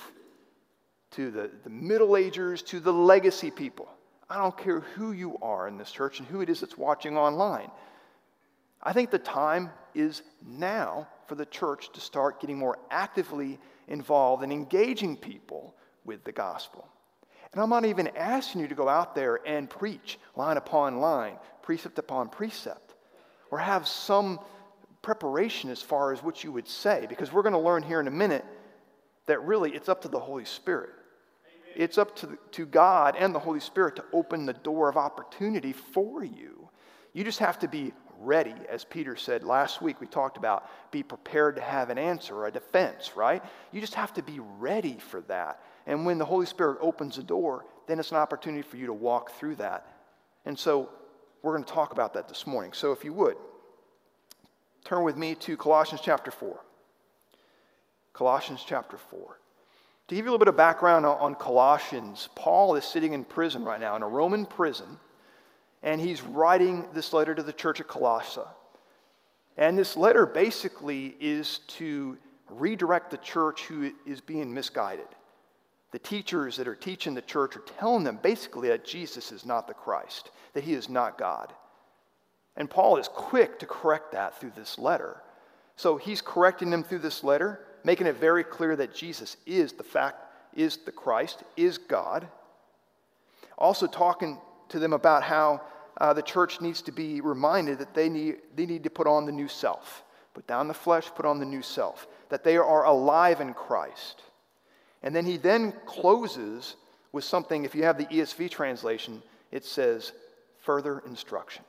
to 1.13 1.31
the, 1.31 1.51
the 1.65 1.71
middle 1.71 2.19
agers 2.19 2.61
to 2.65 2.81
the 2.81 2.93
legacy 2.93 3.51
people. 3.51 3.89
I 4.33 4.39
don't 4.39 4.57
care 4.57 4.81
who 4.81 5.13
you 5.13 5.37
are 5.43 5.69
in 5.69 5.77
this 5.77 5.91
church 5.91 6.19
and 6.19 6.27
who 6.27 6.41
it 6.41 6.49
is 6.49 6.61
that's 6.61 6.79
watching 6.79 7.19
online. 7.19 7.71
I 8.83 8.95
think 8.95 9.11
the 9.11 9.19
time 9.19 9.71
is 9.95 10.23
now 10.43 11.07
for 11.27 11.35
the 11.35 11.45
church 11.45 11.93
to 11.93 12.01
start 12.01 12.41
getting 12.41 12.57
more 12.57 12.79
actively 12.91 13.59
involved 13.89 14.43
in 14.43 14.51
engaging 14.51 15.19
people 15.19 15.75
with 16.07 16.25
the 16.25 16.33
gospel. 16.33 16.89
And 17.53 17.61
I'm 17.61 17.69
not 17.69 17.85
even 17.85 18.09
asking 18.17 18.63
you 18.63 18.69
to 18.69 18.75
go 18.75 18.89
out 18.89 19.15
there 19.15 19.47
and 19.47 19.69
preach 19.69 20.19
line 20.35 20.57
upon 20.57 21.01
line, 21.01 21.37
precept 21.61 21.99
upon 21.99 22.31
precept, 22.31 22.95
or 23.51 23.59
have 23.59 23.87
some 23.87 24.41
preparation 25.03 25.69
as 25.69 25.83
far 25.83 26.11
as 26.11 26.23
what 26.23 26.43
you 26.43 26.53
would 26.53 26.69
say, 26.69 27.05
because 27.07 27.31
we're 27.31 27.43
going 27.43 27.53
to 27.53 27.59
learn 27.59 27.83
here 27.83 28.01
in 28.01 28.09
a 28.09 28.11
minute 28.11 28.47
that 29.27 29.43
really 29.43 29.73
it's 29.73 29.91
up 29.91 30.01
to 30.03 30.09
the 30.09 30.19
Holy 30.19 30.47
Spirit. 30.47 30.95
It's 31.77 31.99
up 31.99 32.17
to, 32.17 32.39
to 32.53 32.67
God 32.67 33.17
and 33.19 33.35
the 33.35 33.39
Holy 33.39 33.61
Spirit 33.61 33.97
to 33.97 34.05
open 34.13 34.47
the 34.47 34.53
door 34.53 34.89
of 34.89 34.97
opportunity 34.97 35.73
for 35.73 36.25
you. 36.25 36.69
You 37.13 37.25
just 37.25 37.41
have 37.41 37.59
to 37.61 37.69
be 37.69 37.93
ready, 38.21 38.55
as 38.69 38.85
Peter 38.85 39.17
said 39.17 39.45
last 39.45 39.83
week. 39.83 40.01
We 40.01 40.07
talked 40.07 40.37
about 40.37 40.69
be 40.91 41.03
prepared 41.03 41.57
to 41.57 41.63
have 41.63 41.91
an 41.91 41.99
answer 41.99 42.35
or 42.35 42.47
a 42.47 42.51
defense, 42.53 43.13
right? 43.17 43.43
You 43.73 43.81
just 43.81 43.95
have 43.95 44.15
to 44.15 44.23
be 44.23 44.41
ready 44.59 44.99
for 44.99 45.21
that. 45.23 45.61
And 45.87 46.07
when 46.07 46.19
the 46.19 46.25
Holy 46.25 46.47
Spirit 46.47 46.79
opens 46.81 47.17
the 47.17 47.23
door, 47.23 47.65
then 47.87 47.99
it's 47.99 48.11
an 48.11 48.17
opportunity 48.17 48.63
for 48.63 48.77
you 48.77 48.87
to 48.87 48.93
walk 48.93 49.33
through 49.33 49.57
that. 49.57 49.87
And 50.45 50.59
so 50.59 50.89
we're 51.43 51.53
going 51.53 51.65
to 51.65 51.73
talk 51.73 51.93
about 51.93 52.15
that 52.15 52.29
this 52.29 52.47
morning. 52.47 52.73
So 52.73 52.93
if 52.93 53.05
you 53.05 53.13
would, 53.15 53.37
turn 54.85 55.03
with 55.03 55.17
me 55.17 55.35
to 55.37 55.57
Colossians 55.57 56.01
chapter 56.03 56.31
4. 56.31 56.61
Colossians 58.13 58.65
chapter 58.67 58.97
4. 58.97 59.39
To 60.13 60.17
give 60.17 60.27
you 60.27 60.31
a 60.31 60.33
little 60.33 60.45
bit 60.45 60.49
of 60.49 60.59
background 60.59 61.07
on 61.07 61.35
Colossians, 61.37 62.29
Paul 62.35 62.75
is 62.75 62.85
sitting 62.85 63.15
in 63.15 63.25
prison 63.25 63.65
right 63.65 63.81
now, 63.81 63.97
in 63.97 64.03
a 64.03 64.07
Roman 64.07 64.45
prison, 64.45 64.99
and 65.83 65.99
he's 65.99 66.21
writing 66.21 66.85
this 66.93 67.15
letter 67.15 67.35
to 67.35 67.43
the 67.43 67.51
church 67.51 67.81
at 67.81 67.89
Colossae. 67.89 68.43
And 69.57 69.79
this 69.79 69.97
letter 69.97 70.27
basically 70.27 71.17
is 71.19 71.61
to 71.79 72.19
redirect 72.51 73.11
the 73.11 73.17
church 73.17 73.63
who 73.63 73.91
is 74.05 74.21
being 74.21 74.53
misguided. 74.53 75.09
The 75.93 75.99
teachers 75.99 76.59
that 76.59 76.69
are 76.69 76.77
teaching 76.77 77.15
the 77.15 77.23
church 77.23 77.57
are 77.57 77.65
telling 77.79 78.05
them 78.05 78.19
basically 78.23 78.69
that 78.69 78.85
Jesus 78.85 79.33
is 79.33 79.47
not 79.47 79.67
the 79.67 79.73
Christ, 79.73 80.31
that 80.53 80.65
he 80.65 80.75
is 80.75 80.91
not 80.91 81.17
God. 81.17 81.55
And 82.59 82.69
Paul 82.69 82.99
is 82.99 83.09
quick 83.09 83.59
to 83.61 83.67
correct 83.67 84.13
that 84.13 84.39
through 84.39 84.53
this 84.57 84.79
letter. 84.79 85.23
So 85.77 85.97
he's 85.97 86.21
correcting 86.21 86.69
them 86.69 86.85
through 86.85 86.99
this 86.99 87.25
letter, 87.25 87.65
making 87.85 88.07
it 88.07 88.17
very 88.17 88.45
clear 88.45 88.77
that 88.77 88.95
Jesus 88.95 89.37
is 89.47 89.73
the 89.73 89.85
fact, 89.85 90.17
is 90.55 90.77
the 90.79 90.93
Christ, 90.93 91.43
is 91.57 91.79
God. 91.79 92.29
Also 93.59 93.87
talking 93.87 94.39
to 94.69 94.79
them 94.79 94.93
about 94.93 95.23
how 95.23 95.61
uh, 96.01 96.13
the 96.13 96.23
church 96.23 96.61
needs 96.61 96.83
to 96.83 96.93
be 96.93 97.21
reminded 97.21 97.79
that 97.79 97.95
they 97.95 98.09
need, 98.09 98.39
they 98.57 98.67
need 98.67 98.85
to 98.85 98.91
put 98.91 99.07
on 99.07 99.27
the 99.27 99.33
new 99.33 99.49
self. 99.49 100.05
Put 100.35 100.47
down 100.47 100.69
the 100.69 100.75
flesh, 100.75 101.11
put 101.15 101.27
on 101.27 101.39
the 101.39 101.47
new 101.47 101.63
self. 101.63 102.07
That 102.31 102.45
they 102.45 102.57
are 102.57 102.85
alive 102.85 103.41
in 103.41 103.53
Christ. 103.53 104.23
And 105.03 105.15
then 105.15 105.27
he 105.27 105.37
then 105.37 105.73
closes 105.85 106.77
with 107.13 107.25
something, 107.25 107.65
if 107.65 107.75
you 107.75 107.83
have 107.85 107.99
the 107.99 108.07
ESV 108.07 108.51
translation, 108.51 109.23
it 109.51 109.65
says, 109.65 110.13
further 110.63 111.03
instructions. 111.07 111.67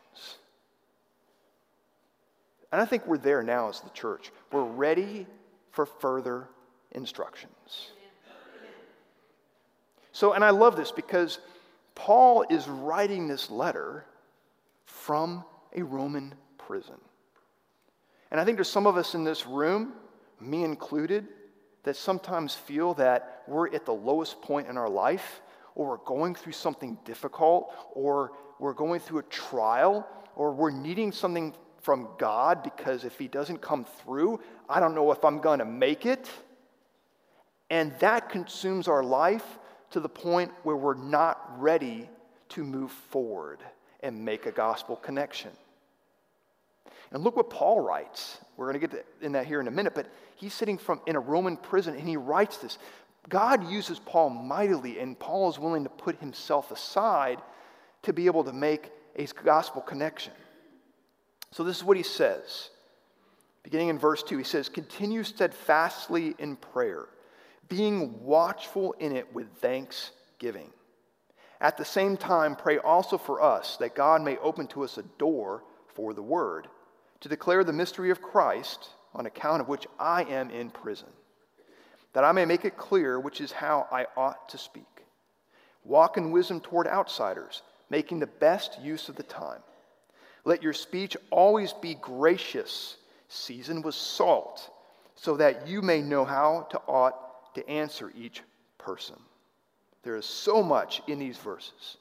And 2.72 2.82
I 2.82 2.86
think 2.86 3.06
we're 3.06 3.18
there 3.18 3.44
now 3.44 3.70
as 3.70 3.82
the 3.82 3.90
church. 3.90 4.32
We're 4.52 4.64
ready 4.64 5.28
for 5.74 5.86
further 5.86 6.48
instructions. 6.92 7.92
So, 10.14 10.34
and 10.34 10.46
I 10.46 10.52
love 10.52 10.76
this 10.76 10.92
because 10.92 11.40
Paul 11.96 12.46
is 12.50 12.68
writing 12.68 13.28
this 13.28 13.50
letter 13.50 14.06
from 14.86 15.44
a 15.76 15.82
Roman 15.82 16.36
prison. 16.60 17.02
And 18.32 18.40
I 18.40 18.46
think 18.46 18.58
there's 18.58 18.70
some 18.70 18.86
of 18.86 18.96
us 18.96 19.16
in 19.16 19.24
this 19.24 19.48
room, 19.48 19.94
me 20.40 20.64
included, 20.64 21.28
that 21.84 21.96
sometimes 21.96 22.54
feel 22.54 22.94
that 22.94 23.42
we're 23.48 23.74
at 23.74 23.86
the 23.86 23.94
lowest 23.94 24.42
point 24.42 24.68
in 24.68 24.78
our 24.78 24.90
life, 24.90 25.42
or 25.76 25.90
we're 25.90 25.98
going 25.98 26.36
through 26.36 26.54
something 26.54 26.98
difficult, 27.04 27.74
or 27.94 28.32
we're 28.60 28.74
going 28.74 29.00
through 29.00 29.20
a 29.20 29.24
trial, 29.24 30.08
or 30.36 30.54
we're 30.54 30.72
needing 30.72 31.12
something 31.12 31.54
from 31.84 32.10
God 32.18 32.64
because 32.64 33.04
if 33.04 33.20
He 33.20 33.28
doesn't 33.28 33.62
come 33.62 33.86
through, 34.04 34.40
I 34.68 34.80
don't 34.80 34.96
know 34.96 35.12
if 35.12 35.24
I'm 35.24 35.40
going 35.40 35.60
to 35.60 35.66
make 35.66 36.06
it. 36.06 36.30
And 37.70 37.94
that 38.00 38.30
consumes 38.30 38.88
our 38.88 39.04
life 39.04 39.46
to 39.92 40.00
the 40.00 40.10
point 40.10 40.52
where 40.64 40.76
we're 40.76 40.96
not 40.96 41.60
ready 41.60 42.10
to 42.50 42.64
move 42.64 42.92
forward 42.92 43.60
and 44.02 44.26
make 44.26 44.46
a 44.46 44.52
gospel 44.52 44.96
connection. 44.96 45.52
And 47.12 47.24
look 47.24 47.36
what 47.36 47.50
Paul 47.50 47.80
writes. 47.80 48.40
We're 48.58 48.72
going 48.72 48.82
to 48.82 48.88
get 48.88 49.06
in 49.22 49.34
that 49.34 49.46
here 49.46 49.62
in 49.62 49.68
a 49.68 49.72
minute, 49.72 49.94
but 49.94 50.08
he's 50.36 50.54
sitting 50.54 50.78
from 50.78 51.00
in 51.06 51.16
a 51.16 51.20
Roman 51.20 51.58
prison 51.58 51.96
and 51.96 52.08
he 52.08 52.18
writes 52.18 52.58
this. 52.58 52.80
God 53.30 53.70
uses 53.70 54.00
Paul 54.00 54.30
mightily, 54.30 55.00
and 55.00 55.18
Paul 55.18 55.50
is 55.50 55.58
willing 55.58 55.84
to 55.84 55.90
put 55.90 56.20
himself 56.20 56.72
aside 56.72 57.42
to 58.02 58.12
be 58.12 58.26
able 58.26 58.44
to 58.44 58.52
make 58.52 58.92
a 59.16 59.26
gospel 59.44 59.82
connection. 59.82 60.34
So, 61.54 61.64
this 61.64 61.78
is 61.78 61.84
what 61.84 61.98
he 61.98 62.04
says. 62.04 62.72
Beginning 63.62 63.90
in 63.90 64.00
verse 64.00 64.24
2, 64.24 64.40
he 64.40 64.44
says, 64.44 64.70
Continue 64.70 65.24
steadfastly 65.24 66.34
in 66.40 66.56
prayer, 66.56 67.06
being 67.70 68.24
watchful 68.24 68.94
in 68.94 69.16
it 69.16 69.32
with 69.36 69.48
thanksgiving. 69.58 70.72
At 71.62 71.78
the 71.78 71.86
same 71.86 72.18
time, 72.18 72.56
pray 72.56 72.80
also 72.80 73.20
for 73.20 73.40
us 73.40 73.78
that 73.78 73.94
God 73.94 74.24
may 74.24 74.38
open 74.38 74.66
to 74.70 74.84
us 74.84 74.98
a 74.98 75.04
door 75.20 75.64
for 75.94 76.16
the 76.16 76.24
word 76.24 76.68
to 77.22 77.30
declare 77.30 77.64
the 77.64 77.72
mystery 77.72 78.10
of 78.10 78.22
Christ, 78.22 78.90
on 79.14 79.28
account 79.28 79.62
of 79.62 79.68
which 79.68 79.86
I 80.00 80.24
am 80.24 80.50
in 80.50 80.72
prison, 80.72 81.10
that 82.14 82.24
I 82.24 82.32
may 82.32 82.46
make 82.46 82.66
it 82.66 82.78
clear 82.78 83.20
which 83.20 83.40
is 83.40 83.52
how 83.52 83.88
I 83.92 84.08
ought 84.18 84.50
to 84.50 84.58
speak. 84.58 85.06
Walk 85.84 86.18
in 86.18 86.32
wisdom 86.32 86.60
toward 86.62 86.88
outsiders, 86.88 87.62
making 87.92 88.20
the 88.20 88.28
best 88.28 88.82
use 88.82 89.08
of 89.08 89.16
the 89.18 89.24
time 89.24 89.62
let 90.46 90.64
your 90.64 90.74
speech 90.74 91.16
always 91.30 91.74
be 91.74 91.96
gracious, 91.96 92.98
seasoned 93.30 93.84
with 93.84 93.96
salt, 93.96 94.70
so 95.16 95.38
that 95.38 95.68
you 95.68 95.82
may 95.82 96.02
know 96.02 96.26
how 96.26 96.68
to 96.72 96.78
ought 96.88 97.54
to 97.56 97.68
answer 97.70 98.12
each 98.16 98.42
person. 98.78 99.16
There 100.04 100.18
is 100.18 100.26
so 100.26 100.62
much 100.62 101.02
in 101.08 101.20
these 101.20 101.38
verses. 101.38 101.98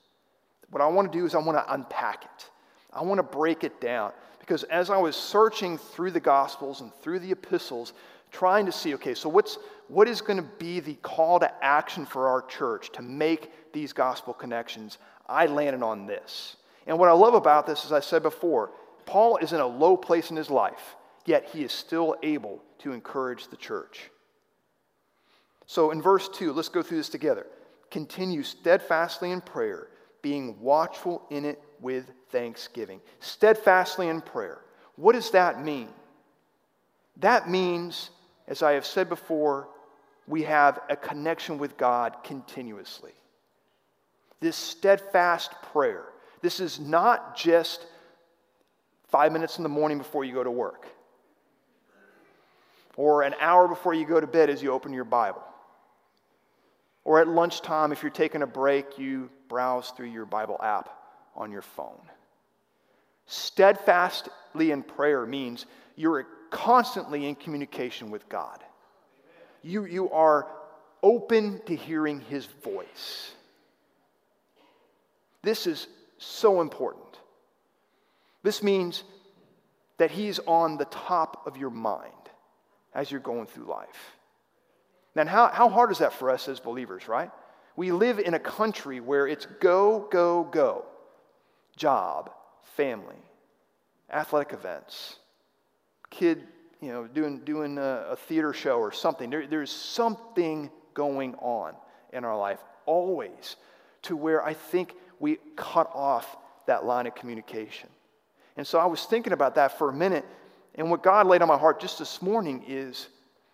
What 0.71 0.83
I 0.83 0.87
want 0.87 1.13
to 1.13 1.19
do 1.19 1.25
is 1.25 1.35
I 1.35 1.39
want 1.39 1.59
to 1.59 1.73
unpack 1.73 2.25
it. 2.25 2.51
I 2.93 3.03
want 3.03 3.19
to 3.19 3.23
break 3.23 3.65
it 3.65 3.81
down 3.81 4.13
because 4.41 4.65
as 4.65 4.91
I 4.91 4.99
was 4.99 5.15
searching 5.15 5.79
through 5.79 6.11
the 6.11 6.21
Gospels 6.21 6.81
and 6.81 6.93
through 6.95 7.21
the 7.21 7.31
epistles, 7.31 7.93
trying 8.33 8.67
to 8.67 8.73
see, 8.73 8.95
okay, 8.95 9.15
so 9.15 9.29
what's 9.29 9.59
what 9.89 10.09
is 10.09 10.23
going 10.23 10.39
to 10.39 10.49
be 10.59 10.81
the 10.81 10.95
call 10.95 11.39
to 11.41 11.65
action 11.65 12.07
for 12.07 12.29
our 12.29 12.43
church 12.43 12.91
to 12.93 13.03
make 13.03 13.73
these 13.73 13.93
gospel 13.93 14.33
connections? 14.33 14.97
I 15.29 15.47
landed 15.47 15.83
on 15.83 16.07
this. 16.07 16.57
And 16.87 16.99
what 16.99 17.09
I 17.09 17.13
love 17.13 17.35
about 17.35 17.67
this, 17.67 17.85
as 17.85 17.93
I 17.93 18.01
said 18.01 18.23
before, 18.23 18.71
Paul 19.07 19.37
is 19.39 19.53
in 19.53 19.61
a 19.61 19.67
low 19.67 19.97
place 19.97 20.31
in 20.31 20.37
his 20.37 20.51
life, 20.51 20.97
yet 21.27 21.49
he 21.53 21.63
is 21.63 21.73
still 21.73 22.17
able 22.23 22.63
to 22.79 22.93
encourage 22.93 23.49
the 23.49 23.57
church. 23.57 24.11
So 25.67 25.91
in 25.91 26.03
verse 26.03 26.29
2, 26.29 26.53
let's 26.53 26.69
go 26.69 26.83
through 26.83 26.99
this 26.99 27.09
together. 27.09 27.47
Continue 27.91 28.43
steadfastly 28.43 29.31
in 29.31 29.41
prayer, 29.41 29.89
being 30.23 30.61
watchful 30.61 31.23
in 31.31 31.45
it 31.45 31.63
with 31.81 32.11
thanksgiving. 32.31 33.01
Steadfastly 33.21 34.09
in 34.09 34.21
prayer. 34.21 34.61
What 34.97 35.13
does 35.13 35.31
that 35.31 35.63
mean? 35.63 35.89
That 37.19 37.49
means, 37.49 38.11
as 38.49 38.63
I 38.63 38.73
have 38.73 38.87
said 38.87 39.09
before, 39.09 39.69
we 40.27 40.43
have 40.43 40.81
a 40.89 40.97
connection 40.97 41.59
with 41.59 41.77
God 41.77 42.17
continuously. 42.25 43.13
This 44.41 44.57
steadfast 44.57 45.53
prayer 45.73 46.12
this 46.43 46.61
is 46.61 46.79
not 46.79 47.37
just 47.37 47.87
five 49.09 49.33
minutes 49.33 49.57
in 49.59 49.63
the 49.63 49.69
morning 49.69 49.99
before 49.99 50.25
you 50.25 50.35
go 50.35 50.45
to 50.45 50.51
work, 50.51 50.87
or 52.97 53.23
an 53.23 53.35
hour 53.41 53.69
before 53.69 53.95
you 53.95 54.05
go 54.05 54.21
to 54.21 54.27
bed 54.27 54.51
as 54.51 54.63
you 54.63 54.73
open 54.73 54.93
your 54.93 55.05
Bible, 55.05 55.43
or 57.05 57.21
at 57.21 57.29
lunchtime 57.29 57.93
if 57.93 58.03
you're 58.03 58.11
taking 58.11 58.43
a 58.43 58.47
break, 58.47 58.99
you 58.99 59.31
browse 59.49 59.91
through 59.91 60.09
your 60.09 60.27
Bible 60.27 60.59
app 60.63 60.89
on 61.37 61.51
your 61.51 61.63
phone. 61.63 62.01
Steadfastly 63.27 64.73
in 64.73 64.83
prayer 64.83 65.25
means 65.25 65.67
you're 65.97 66.27
constantly 66.51 67.27
in 67.27 67.35
communication 67.35 68.11
with 68.11 68.29
God. 68.29 68.59
You, 69.63 69.85
you 69.85 70.11
are 70.11 70.49
open 71.03 71.61
to 71.67 71.77
hearing 71.77 72.21
His 72.21 72.47
voice. 72.47 73.33
This 75.43 75.67
is 75.67 75.87
so 76.25 76.61
important. 76.61 77.19
This 78.43 78.63
means 78.63 79.05
that 79.99 80.11
He's 80.11 80.39
on 80.41 80.77
the 80.77 80.85
top 80.87 81.47
of 81.47 81.57
your 81.57 81.71
mind 81.71 82.13
as 82.95 83.11
you're 83.11 83.21
going 83.21 83.47
through 83.47 83.67
life. 83.67 84.17
Now, 85.15 85.27
how, 85.27 85.49
how 85.49 85.69
hard 85.69 85.91
is 85.91 85.99
that 85.99 86.13
for 86.13 86.31
us 86.31 86.49
as 86.49 86.61
believers, 86.61 87.09
right? 87.09 87.31
We 87.77 87.93
live 87.93 88.19
in 88.19 88.35
a 88.35 88.39
country 88.39 89.01
where 89.01 89.27
it's 89.27 89.47
go, 89.61 90.09
go, 90.11 90.45
go 90.45 90.87
job, 91.77 92.31
family, 92.77 93.17
athletic 94.11 94.53
events, 94.53 95.17
kid, 96.11 96.43
you 96.81 96.89
know, 96.89 97.07
doing, 97.07 97.39
doing 97.41 97.79
a, 97.79 98.07
a 98.11 98.17
theater 98.17 98.53
show 98.53 98.79
or 98.79 98.93
something. 98.93 99.31
There, 99.31 99.47
there's 99.47 99.71
something 99.71 100.71
going 100.95 101.35
on 101.37 101.75
in 102.13 102.25
our 102.25 102.37
life 102.37 102.59
always 102.85 103.57
to 104.03 104.17
where 104.17 104.45
I 104.45 104.53
think 104.53 104.95
we 105.23 105.39
cut 105.55 105.89
off 105.95 106.37
that 106.67 106.85
line 106.85 107.07
of 107.07 107.15
communication. 107.15 107.89
And 108.57 108.67
so 108.67 108.79
I 108.81 108.87
was 108.87 109.05
thinking 109.07 109.33
about 109.33 109.55
that 109.55 109.79
for 109.79 109.89
a 109.89 109.93
minute, 109.93 110.27
and 110.75 110.91
what 110.91 111.03
God 111.03 111.29
laid 111.29 111.43
on 111.43 111.49
my 111.49 111.57
heart 111.57 111.81
just 111.81 112.01
this 112.01 112.21
morning 112.21 112.65
is 112.67 113.07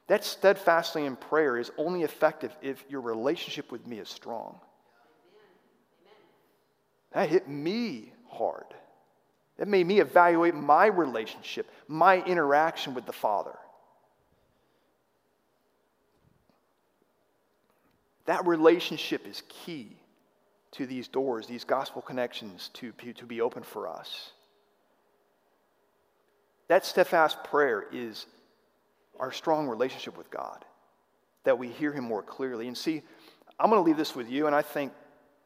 that 0.06 0.24
steadfastly 0.24 1.04
in 1.04 1.14
prayer 1.14 1.58
is 1.58 1.70
only 1.76 2.02
effective 2.02 2.56
if 2.62 2.82
your 2.88 3.02
relationship 3.02 3.70
with 3.70 3.86
me 3.86 3.98
is 3.98 4.08
strong. 4.08 4.58
That 7.12 7.28
hit 7.28 7.48
me 7.48 8.12
hard. 8.30 8.64
That 9.58 9.68
made 9.68 9.86
me 9.86 10.00
evaluate 10.00 10.54
my 10.54 10.86
relationship, 10.86 11.70
my 11.86 12.22
interaction 12.24 12.94
with 12.94 13.04
the 13.04 13.12
Father. 13.12 13.56
That 18.24 18.46
relationship 18.46 19.26
is 19.26 19.42
key 19.48 19.98
to 20.72 20.86
these 20.86 21.08
doors, 21.08 21.46
these 21.46 21.64
gospel 21.64 22.02
connections 22.02 22.70
to, 22.74 22.92
to 22.92 23.26
be 23.26 23.40
open 23.40 23.62
for 23.62 23.88
us. 23.88 24.32
That 26.68 26.84
steadfast 26.84 27.42
prayer 27.44 27.86
is 27.92 28.26
our 29.18 29.32
strong 29.32 29.66
relationship 29.66 30.16
with 30.16 30.30
God, 30.30 30.64
that 31.44 31.58
we 31.58 31.68
hear 31.68 31.92
Him 31.92 32.04
more 32.04 32.22
clearly. 32.22 32.68
And 32.68 32.76
see, 32.76 33.02
I'm 33.58 33.70
going 33.70 33.82
to 33.82 33.86
leave 33.86 33.96
this 33.96 34.14
with 34.14 34.30
you, 34.30 34.46
and 34.46 34.54
I 34.54 34.62
think 34.62 34.92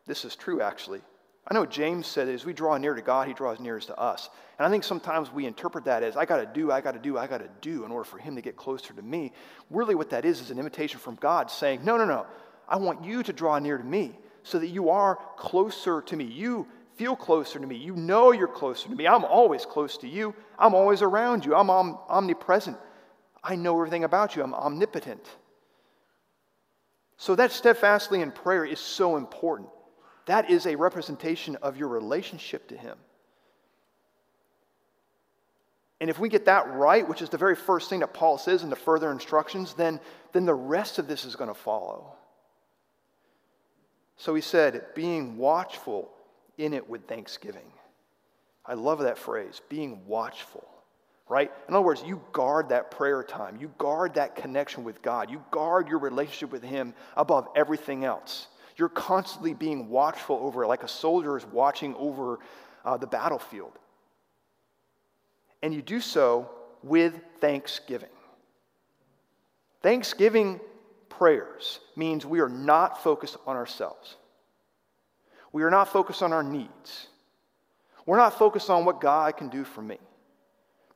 this 0.07 0.25
is 0.25 0.35
true 0.35 0.61
actually. 0.61 1.01
I 1.47 1.55
know 1.55 1.67
James 1.67 2.07
said 2.07 2.29
as 2.29 2.45
we 2.45 2.53
draw 2.53 2.77
near 2.77 2.95
to 2.95 3.03
God, 3.03 3.29
He 3.29 3.35
draws 3.35 3.59
nearest 3.61 3.89
to 3.89 3.99
us. 3.99 4.29
And 4.59 4.67
I 4.67 4.71
think 4.71 4.85
sometimes 4.85 5.33
we 5.33 5.47
interpret 5.47 5.85
that 5.85 6.03
as 6.03 6.17
I 6.17 6.25
got 6.25 6.37
to 6.39 6.47
do, 6.47 6.71
I 6.71 6.81
got 6.81 6.93
to 6.93 7.01
do, 7.01 7.19
I 7.19 7.27
got 7.27 7.39
to 7.39 7.49
do 7.61 7.85
in 7.85 7.91
order 7.91 8.05
for 8.05 8.19
Him 8.19 8.37
to 8.37 8.43
get 8.43 8.57
closer 8.57 8.93
to 8.93 9.03
me. 9.03 9.33
Really, 9.71 9.95
what 9.95 10.11
that 10.11 10.25
is 10.25 10.41
is 10.41 10.51
an 10.51 10.59
invitation 10.59 11.01
from 11.01 11.17
God 11.17 11.51
saying, 11.51 11.85
No, 11.85 11.97
no, 11.97 12.05
no. 12.05 12.27
I 12.69 12.77
want 12.77 13.05
you 13.05 13.23
to 13.25 13.33
draw 13.33 13.59
near 13.59 13.77
to 13.77 13.85
me 13.85 14.17
so 14.43 14.59
that 14.59 14.69
you 14.69 14.91
are 14.91 15.19
closer 15.37 16.03
to 16.03 16.17
me. 16.17 16.25
You 16.25 16.67
feel 16.97 17.17
closer 17.17 17.59
to 17.59 17.67
me. 17.67 17.77
You 17.77 17.97
know 17.97 18.33
you're 18.33 18.49
closer 18.49 18.89
to 18.89 18.95
me. 18.95 19.07
I'm 19.07 19.25
always 19.25 19.65
close 19.65 19.97
to 19.99 20.09
you. 20.09 20.35
I'm 20.59 20.75
always 20.75 21.03
around 21.03 21.45
you. 21.45 21.55
I'm 21.55 21.71
om- 21.71 21.99
omnipresent. 22.09 22.77
I 23.43 23.57
know 23.57 23.77
everything 23.77 24.05
about 24.05 24.37
you. 24.37 24.43
I'm 24.43 24.55
omnipotent. 24.55 25.27
So, 27.17 27.37
that 27.37 27.53
steadfastly 27.53 28.21
in 28.21 28.33
prayer 28.33 28.65
is 28.65 28.81
so 28.81 29.17
important. 29.17 29.69
That 30.27 30.51
is 30.51 30.67
a 30.67 30.77
representation 30.77 31.57
of 31.57 31.77
your 31.77 31.89
relationship 31.89 32.69
to 32.69 32.77
Him. 32.77 32.99
And 36.01 36.11
if 36.11 36.19
we 36.19 36.29
get 36.29 36.47
that 36.47 36.69
right, 36.75 37.09
which 37.09 37.23
is 37.23 37.29
the 37.29 37.39
very 37.39 37.55
first 37.55 37.89
thing 37.89 38.01
that 38.01 38.13
Paul 38.13 38.37
says 38.37 38.65
in 38.65 38.71
the 38.71 38.77
further 38.77 39.13
instructions, 39.13 39.75
then, 39.75 40.01
then 40.33 40.45
the 40.45 40.55
rest 40.55 40.99
of 40.99 41.07
this 41.07 41.25
is 41.25 41.37
going 41.37 41.47
to 41.47 41.55
follow. 41.55 42.17
So 44.17 44.35
he 44.35 44.41
said, 44.41 44.87
being 44.95 45.37
watchful 45.37 46.11
in 46.59 46.75
it 46.75 46.89
with 46.89 47.07
thanksgiving. 47.07 47.73
I 48.65 48.75
love 48.75 49.01
that 49.01 49.19
phrase, 49.19 49.61
being 49.69 50.07
watchful, 50.07 50.65
right? 51.29 51.51
In 51.69 51.75
other 51.75 51.85
words, 51.85 52.03
you 52.07 52.23
guard 52.33 52.69
that 52.69 52.91
prayer 52.91 53.25
time, 53.25 53.57
you 53.57 53.73
guard 53.79 54.15
that 54.15 54.37
connection 54.37 54.85
with 54.85 55.03
God, 55.03 55.31
you 55.31 55.43
guard 55.51 55.89
your 55.89 55.99
relationship 55.99 56.53
with 56.53 56.63
Him 56.63 56.95
above 57.17 57.49
everything 57.57 58.05
else. 58.05 58.47
You're 58.77 58.89
constantly 58.89 59.55
being 59.55 59.89
watchful 59.89 60.37
over 60.37 60.63
it, 60.63 60.69
like 60.69 60.85
a 60.85 60.89
soldier 60.89 61.37
is 61.37 61.45
watching 61.47 61.95
over 61.97 62.39
uh, 62.85 62.97
the 62.97 63.07
battlefield. 63.07 63.73
And 65.63 65.75
you 65.75 65.83
do 65.83 66.01
so 66.01 66.51
with 66.83 67.21
thanksgiving. 67.41 68.09
Thanksgiving 69.83 70.61
prayers 71.23 71.79
means 71.95 72.27
we 72.27 72.41
are 72.41 72.49
not 72.49 73.01
focused 73.01 73.37
on 73.47 73.55
ourselves. 73.55 74.17
We 75.53 75.63
are 75.63 75.71
not 75.71 75.87
focused 75.87 76.21
on 76.21 76.33
our 76.33 76.43
needs. 76.43 77.07
We're 78.07 78.17
not 78.17 78.37
focused 78.37 78.69
on 78.69 78.85
what 78.85 79.01
God 79.01 79.37
can 79.37 79.49
do 79.49 79.63
for 79.63 79.83
me. 79.83 79.99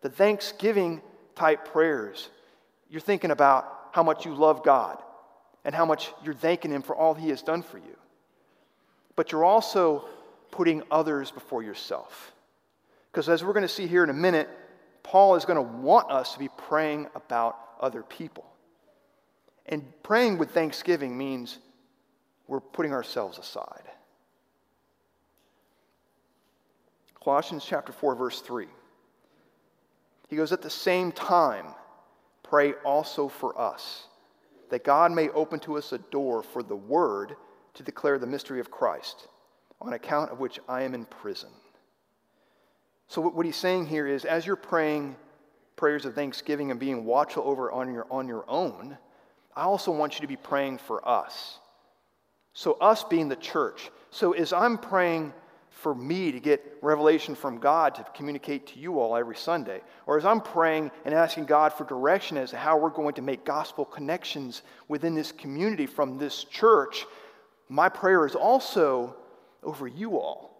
The 0.00 0.08
thanksgiving 0.08 1.00
type 1.36 1.70
prayers, 1.70 2.28
you're 2.90 3.00
thinking 3.00 3.30
about 3.30 3.72
how 3.92 4.02
much 4.02 4.26
you 4.26 4.34
love 4.34 4.64
God 4.64 5.00
and 5.64 5.72
how 5.72 5.86
much 5.86 6.12
you're 6.24 6.34
thanking 6.34 6.72
Him 6.72 6.82
for 6.82 6.96
all 6.96 7.14
He 7.14 7.28
has 7.28 7.40
done 7.40 7.62
for 7.62 7.78
you. 7.78 7.96
But 9.14 9.30
you're 9.30 9.44
also 9.44 10.08
putting 10.50 10.82
others 10.90 11.30
before 11.30 11.62
yourself. 11.62 12.32
Because 13.12 13.28
as 13.28 13.44
we're 13.44 13.52
going 13.52 13.62
to 13.62 13.68
see 13.68 13.86
here 13.86 14.02
in 14.02 14.10
a 14.10 14.20
minute, 14.28 14.48
Paul 15.04 15.36
is 15.36 15.44
going 15.44 15.54
to 15.54 15.62
want 15.62 16.10
us 16.10 16.32
to 16.32 16.40
be 16.40 16.48
praying 16.48 17.06
about 17.14 17.56
other 17.80 18.02
people. 18.02 18.44
And 19.66 19.84
praying 20.02 20.38
with 20.38 20.50
thanksgiving 20.50 21.18
means 21.18 21.58
we're 22.46 22.60
putting 22.60 22.92
ourselves 22.92 23.38
aside. 23.38 23.82
Colossians 27.22 27.64
chapter 27.64 27.92
4, 27.92 28.14
verse 28.14 28.40
3. 28.40 28.66
He 30.28 30.36
goes, 30.36 30.52
At 30.52 30.62
the 30.62 30.70
same 30.70 31.10
time, 31.10 31.66
pray 32.44 32.74
also 32.84 33.26
for 33.26 33.58
us, 33.60 34.06
that 34.70 34.84
God 34.84 35.10
may 35.10 35.28
open 35.30 35.58
to 35.60 35.76
us 35.76 35.92
a 35.92 35.98
door 35.98 36.44
for 36.44 36.62
the 36.62 36.76
word 36.76 37.36
to 37.74 37.82
declare 37.82 38.18
the 38.18 38.26
mystery 38.26 38.60
of 38.60 38.70
Christ, 38.70 39.26
on 39.80 39.92
account 39.92 40.30
of 40.30 40.38
which 40.38 40.60
I 40.68 40.82
am 40.82 40.94
in 40.94 41.04
prison. 41.04 41.50
So, 43.08 43.20
what 43.20 43.46
he's 43.46 43.56
saying 43.56 43.86
here 43.86 44.06
is, 44.06 44.24
as 44.24 44.46
you're 44.46 44.56
praying 44.56 45.16
prayers 45.76 46.04
of 46.04 46.14
thanksgiving 46.14 46.70
and 46.70 46.80
being 46.80 47.04
watchful 47.04 47.42
over 47.44 47.70
on 47.70 47.92
your, 47.92 48.06
on 48.10 48.26
your 48.26 48.44
own, 48.48 48.96
I 49.56 49.62
also 49.62 49.90
want 49.90 50.14
you 50.14 50.20
to 50.20 50.26
be 50.26 50.36
praying 50.36 50.78
for 50.78 51.06
us. 51.08 51.58
So, 52.52 52.74
us 52.74 53.04
being 53.04 53.28
the 53.28 53.36
church. 53.36 53.90
So, 54.10 54.32
as 54.32 54.52
I'm 54.52 54.78
praying 54.78 55.32
for 55.76 55.94
me 55.94 56.32
to 56.32 56.40
get 56.40 56.78
revelation 56.80 57.34
from 57.34 57.58
God 57.58 57.94
to 57.96 58.04
communicate 58.14 58.66
to 58.68 58.78
you 58.78 58.98
all 58.98 59.14
every 59.14 59.36
Sunday. 59.36 59.82
Or 60.06 60.16
as 60.16 60.24
I'm 60.24 60.40
praying 60.40 60.90
and 61.04 61.14
asking 61.14 61.44
God 61.44 61.72
for 61.72 61.84
direction 61.84 62.38
as 62.38 62.50
to 62.50 62.56
how 62.56 62.78
we're 62.78 62.88
going 62.88 63.14
to 63.14 63.22
make 63.22 63.44
gospel 63.44 63.84
connections 63.84 64.62
within 64.88 65.14
this 65.14 65.32
community 65.32 65.86
from 65.86 66.16
this 66.16 66.44
church, 66.44 67.04
my 67.68 67.90
prayer 67.90 68.24
is 68.24 68.34
also 68.34 69.14
over 69.62 69.86
you 69.86 70.18
all. 70.18 70.56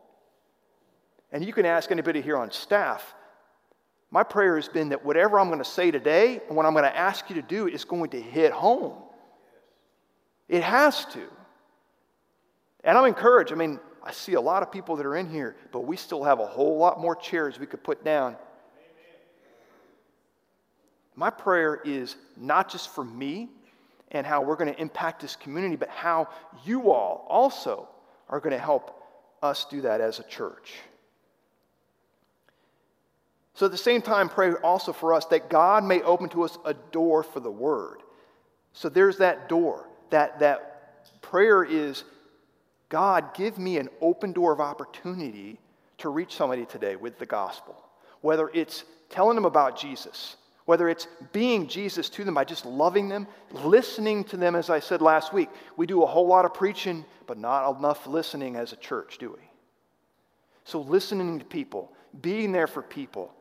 And 1.33 1.43
you 1.45 1.53
can 1.53 1.65
ask 1.65 1.91
anybody 1.91 2.21
here 2.21 2.37
on 2.37 2.51
staff. 2.51 3.15
My 4.11 4.23
prayer 4.23 4.57
has 4.57 4.69
been 4.69 4.91
that 4.91 5.05
whatever 5.05 5.39
I'm 5.39 5.49
going 5.49 5.59
to 5.59 5.65
say 5.65 5.91
today 5.91 6.41
and 6.47 6.57
what 6.57 6.65
I'm 6.65 6.73
going 6.73 6.85
to 6.85 6.97
ask 6.97 7.29
you 7.29 7.37
to 7.37 7.43
do 7.43 7.67
is 7.67 7.85
going 7.85 8.11
to 8.11 8.21
hit 8.21 8.53
home. 8.53 8.95
It 10.49 10.63
has 10.63 11.05
to. 11.07 11.23
And 12.85 12.97
I'm 12.97 13.05
encouraged. 13.07 13.53
I 13.53 13.57
mean, 13.57 13.81
I 14.03 14.13
see 14.13 14.35
a 14.35 14.41
lot 14.41 14.63
of 14.63 14.71
people 14.71 14.95
that 14.97 15.07
are 15.07 15.17
in 15.17 15.29
here, 15.29 15.57
but 15.73 15.81
we 15.81 15.97
still 15.97 16.23
have 16.23 16.39
a 16.39 16.47
whole 16.47 16.79
lot 16.79 17.01
more 17.01 17.17
chairs 17.17 17.59
we 17.59 17.67
could 17.67 17.83
put 17.83 18.05
down. 18.05 18.37
My 21.17 21.31
prayer 21.31 21.81
is 21.85 22.15
not 22.37 22.71
just 22.71 22.95
for 22.95 23.05
me 23.05 23.49
and 24.13 24.25
how 24.25 24.43
we're 24.43 24.57
going 24.57 24.73
to 24.73 24.81
impact 24.81 25.23
this 25.23 25.35
community, 25.35 25.75
but 25.75 25.89
how 25.89 26.29
you 26.65 26.93
all 26.93 27.27
also 27.29 27.89
are 28.29 28.39
going 28.39 28.53
to 28.53 28.63
help 28.63 29.03
us 29.43 29.67
do 29.69 29.81
that 29.81 30.01
as 30.01 30.21
a 30.21 30.25
church. 30.25 30.75
So 33.57 33.65
at 33.65 33.73
the 33.73 33.79
same 33.79 34.03
time, 34.03 34.29
pray 34.29 34.53
also 34.53 34.93
for 34.93 35.15
us 35.15 35.25
that 35.27 35.49
God 35.49 35.83
may 35.83 36.03
open 36.03 36.29
to 36.31 36.43
us 36.43 36.59
a 36.67 36.75
door 36.75 37.23
for 37.23 37.41
the 37.41 37.51
word. 37.51 38.03
So 38.75 38.91
there's 38.91 39.17
that 39.17 39.49
door. 39.49 39.89
That, 40.11 40.39
that 40.41 41.23
prayer 41.23 41.65
is 41.65 42.05
God, 42.91 43.35
give 43.35 43.59
me 43.59 43.79
an 43.79 43.89
open 44.01 44.33
door 44.33 44.53
of 44.53 44.61
opportunity 44.61 45.59
to 45.99 46.11
reach 46.11 46.37
somebody 46.37 46.67
today 46.67 46.97
with 46.97 47.19
the 47.19 47.27
gospel. 47.27 47.83
Whether 48.21 48.51
it's 48.53 48.85
telling 49.09 49.35
them 49.37 49.47
about 49.47 49.79
Jesus, 49.79 50.37
whether 50.67 50.89
it's 50.89 51.09
being 51.33 51.67
Jesus 51.67 52.11
to 52.11 52.25
them 52.25 52.35
by 52.35 52.45
just 52.45 52.67
loving 52.67 53.09
them, 53.09 53.27
listening 53.53 54.25
to 54.25 54.37
them, 54.37 54.55
as 54.55 54.69
I 54.69 54.81
said 54.81 55.01
last 55.01 55.33
week. 55.33 55.49
We 55.77 55.87
do 55.87 56.03
a 56.03 56.07
whole 56.07 56.27
lot 56.27 56.45
of 56.45 56.53
preaching, 56.53 57.07
but 57.27 57.39
not 57.39 57.79
enough 57.79 58.07
listening 58.07 58.57
as 58.57 58.73
a 58.73 58.77
church, 58.77 59.17
do 59.19 59.31
we? 59.31 59.49
So, 60.65 60.81
listening 60.81 61.39
to 61.39 61.45
people, 61.45 61.93
being 62.21 62.51
there 62.51 62.67
for 62.67 62.83
people, 62.83 63.33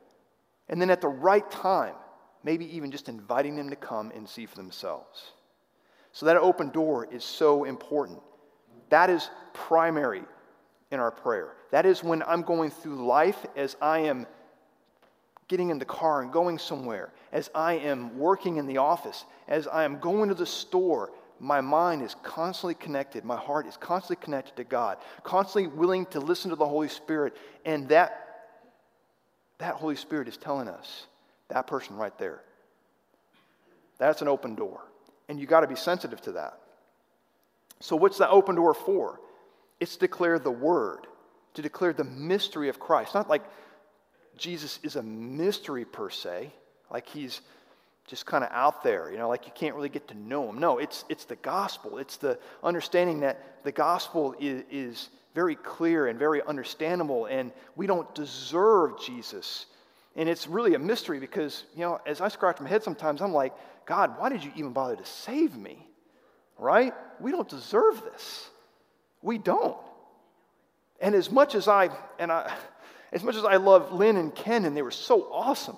and 0.70 0.82
then 0.82 0.90
at 0.90 1.02
the 1.02 1.08
right 1.08 1.50
time, 1.52 1.96
maybe 2.44 2.76
even 2.76 2.92
just 2.92 3.10
inviting 3.10 3.56
them 3.56 3.70
to 3.70 3.76
come 3.76 4.12
and 4.16 4.28
see 4.28 4.46
for 4.46 4.56
themselves. 4.56 5.32
So, 6.12 6.26
that 6.28 6.38
open 6.38 6.70
door 6.70 7.06
is 7.12 7.24
so 7.24 7.66
important. 7.66 8.22
That 8.90 9.10
is 9.10 9.30
primary 9.54 10.24
in 10.92 11.00
our 11.00 11.12
prayer. 11.12 11.54
That 11.72 11.86
is 11.86 12.04
when 12.04 12.24
I'm 12.24 12.42
going 12.42 12.72
through 12.72 13.06
life 13.06 13.46
as 13.56 13.76
I 13.82 14.00
am 14.00 14.26
getting 15.48 15.70
in 15.70 15.80
the 15.80 15.86
car 15.86 16.22
and 16.22 16.32
going 16.32 16.58
somewhere, 16.58 17.12
as 17.32 17.50
I 17.54 17.74
am 17.74 18.18
working 18.18 18.58
in 18.58 18.66
the 18.66 18.78
office, 18.78 19.26
as 19.48 19.68
I 19.68 19.84
am 19.84 20.00
going 20.00 20.30
to 20.30 20.36
the 20.36 20.46
store. 20.46 21.12
My 21.40 21.60
mind 21.60 22.02
is 22.02 22.16
constantly 22.24 22.76
connected. 22.76 23.26
My 23.26 23.36
heart 23.36 23.68
is 23.68 23.78
constantly 23.78 24.24
connected 24.24 24.56
to 24.56 24.64
God, 24.64 24.98
constantly 25.24 25.68
willing 25.68 26.06
to 26.08 26.20
listen 26.20 26.50
to 26.50 26.56
the 26.56 26.66
Holy 26.66 26.88
Spirit. 26.88 27.36
And 27.66 27.90
that, 27.90 28.25
that 29.58 29.76
Holy 29.76 29.96
Spirit 29.96 30.28
is 30.28 30.38
telling 30.38 30.68
us, 30.68 31.08
that 31.50 31.68
person 31.68 31.96
right 31.96 32.18
there, 32.18 32.42
that's 33.98 34.22
an 34.22 34.28
open 34.28 34.56
door. 34.56 34.82
And 35.30 35.40
you 35.40 35.46
got 35.46 35.62
to 35.62 35.68
be 35.68 35.76
sensitive 35.76 36.22
to 36.22 36.34
that. 36.34 36.60
So, 37.80 37.96
what's 37.96 38.18
that 38.20 38.30
open 38.30 38.56
door 38.56 38.74
for? 38.74 39.20
It's 39.80 39.94
to 39.94 40.00
declare 40.00 40.40
the 40.40 40.52
word, 40.52 41.08
to 41.56 41.62
declare 41.62 41.94
the 41.94 42.04
mystery 42.04 42.70
of 42.70 42.80
Christ. 42.80 43.14
Not 43.14 43.30
like 43.30 43.44
Jesus 44.38 44.80
is 44.84 44.96
a 44.96 45.04
mystery 45.04 45.86
per 45.86 46.10
se, 46.10 46.52
like 46.92 47.08
he's 47.08 47.42
just 48.08 48.26
kind 48.26 48.44
of 48.44 48.52
out 48.52 48.84
there, 48.84 49.12
you 49.12 49.18
know, 49.18 49.28
like 49.28 49.46
you 49.48 49.52
can't 49.56 49.76
really 49.76 49.90
get 49.90 50.08
to 50.10 50.14
know 50.14 50.50
him. 50.50 50.60
No, 50.60 50.78
it's, 50.78 51.06
it's 51.10 51.26
the 51.26 51.38
gospel. 51.38 51.98
It's 51.98 52.18
the 52.18 52.38
understanding 52.64 53.22
that 53.22 53.64
the 53.64 53.72
gospel 53.72 54.36
is, 54.40 54.64
is 54.70 55.10
very 55.36 55.56
clear 55.56 56.08
and 56.08 56.18
very 56.18 56.42
understandable, 56.42 57.26
and 57.28 57.52
we 57.76 57.86
don't 57.86 58.16
deserve 58.16 59.00
Jesus. 59.00 59.68
And 60.16 60.28
it's 60.28 60.48
really 60.48 60.74
a 60.74 60.80
mystery 60.80 61.20
because, 61.20 61.66
you 61.76 61.82
know, 61.82 62.00
as 62.08 62.22
I 62.22 62.30
scratch 62.30 62.60
my 62.60 62.70
head 62.70 62.82
sometimes, 62.84 63.22
I'm 63.22 63.34
like, 63.34 63.54
God, 63.86 64.18
why 64.18 64.30
did 64.30 64.44
you 64.44 64.52
even 64.56 64.72
bother 64.72 64.96
to 64.96 65.06
save 65.06 65.56
me? 65.56 65.86
right? 66.58 66.94
We 67.20 67.32
don't 67.32 67.48
deserve 67.48 68.02
this. 68.04 68.50
We 69.22 69.38
don't. 69.38 69.78
And 71.00 71.16
as 71.16 71.30
much 71.30 71.56
as 71.56 71.68
I 71.68 71.90
and 72.20 72.32
I 72.32 72.54
as 73.12 73.24
much 73.24 73.36
as 73.36 73.46
I 73.46 73.58
love 73.58 73.94
Lynn 73.94 74.18
and 74.18 74.34
Ken 74.34 74.66
and 74.66 74.76
they 74.76 74.82
were 74.82 74.92
so 74.92 75.30
awesome, 75.32 75.78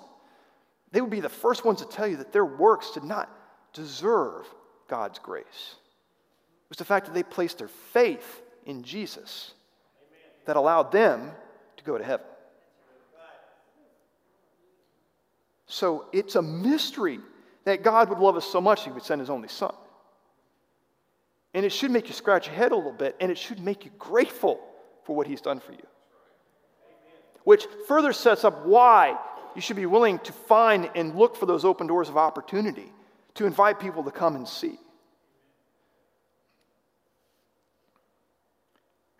they 0.92 1.00
would 1.00 1.10
be 1.10 1.20
the 1.20 1.28
first 1.28 1.64
ones 1.64 1.80
to 1.80 1.88
tell 1.88 2.06
you 2.06 2.16
that 2.16 2.32
their 2.32 2.44
works 2.44 2.92
did 2.92 3.04
not 3.04 3.28
deserve 3.72 4.46
God's 4.88 5.18
grace. 5.18 5.44
It 5.44 6.70
was 6.70 6.78
the 6.78 6.84
fact 6.84 7.06
that 7.06 7.14
they 7.14 7.22
placed 7.22 7.58
their 7.58 7.68
faith 7.68 8.42
in 8.68 8.84
Jesus 8.84 9.52
that 10.44 10.56
allowed 10.56 10.92
them 10.92 11.32
to 11.78 11.84
go 11.84 11.98
to 11.98 12.04
heaven. 12.04 12.26
So 15.66 16.06
it's 16.12 16.36
a 16.36 16.42
mystery 16.42 17.18
that 17.64 17.82
God 17.82 18.08
would 18.08 18.18
love 18.18 18.36
us 18.36 18.46
so 18.46 18.60
much 18.60 18.84
he 18.84 18.90
would 18.90 19.02
send 19.02 19.20
his 19.20 19.30
only 19.30 19.48
son. 19.48 19.74
And 21.54 21.66
it 21.66 21.72
should 21.72 21.90
make 21.90 22.08
you 22.08 22.14
scratch 22.14 22.46
your 22.46 22.56
head 22.56 22.72
a 22.72 22.76
little 22.76 22.92
bit, 22.92 23.16
and 23.20 23.30
it 23.30 23.38
should 23.38 23.58
make 23.58 23.84
you 23.84 23.90
grateful 23.98 24.60
for 25.04 25.16
what 25.16 25.26
he's 25.26 25.40
done 25.40 25.60
for 25.60 25.72
you. 25.72 25.86
Which 27.44 27.66
further 27.86 28.12
sets 28.12 28.44
up 28.44 28.64
why 28.66 29.18
you 29.54 29.60
should 29.62 29.76
be 29.76 29.86
willing 29.86 30.18
to 30.20 30.32
find 30.32 30.90
and 30.94 31.16
look 31.16 31.36
for 31.36 31.46
those 31.46 31.64
open 31.64 31.86
doors 31.86 32.08
of 32.08 32.16
opportunity 32.16 32.92
to 33.34 33.46
invite 33.46 33.80
people 33.80 34.04
to 34.04 34.10
come 34.10 34.36
and 34.36 34.46
see. 34.46 34.78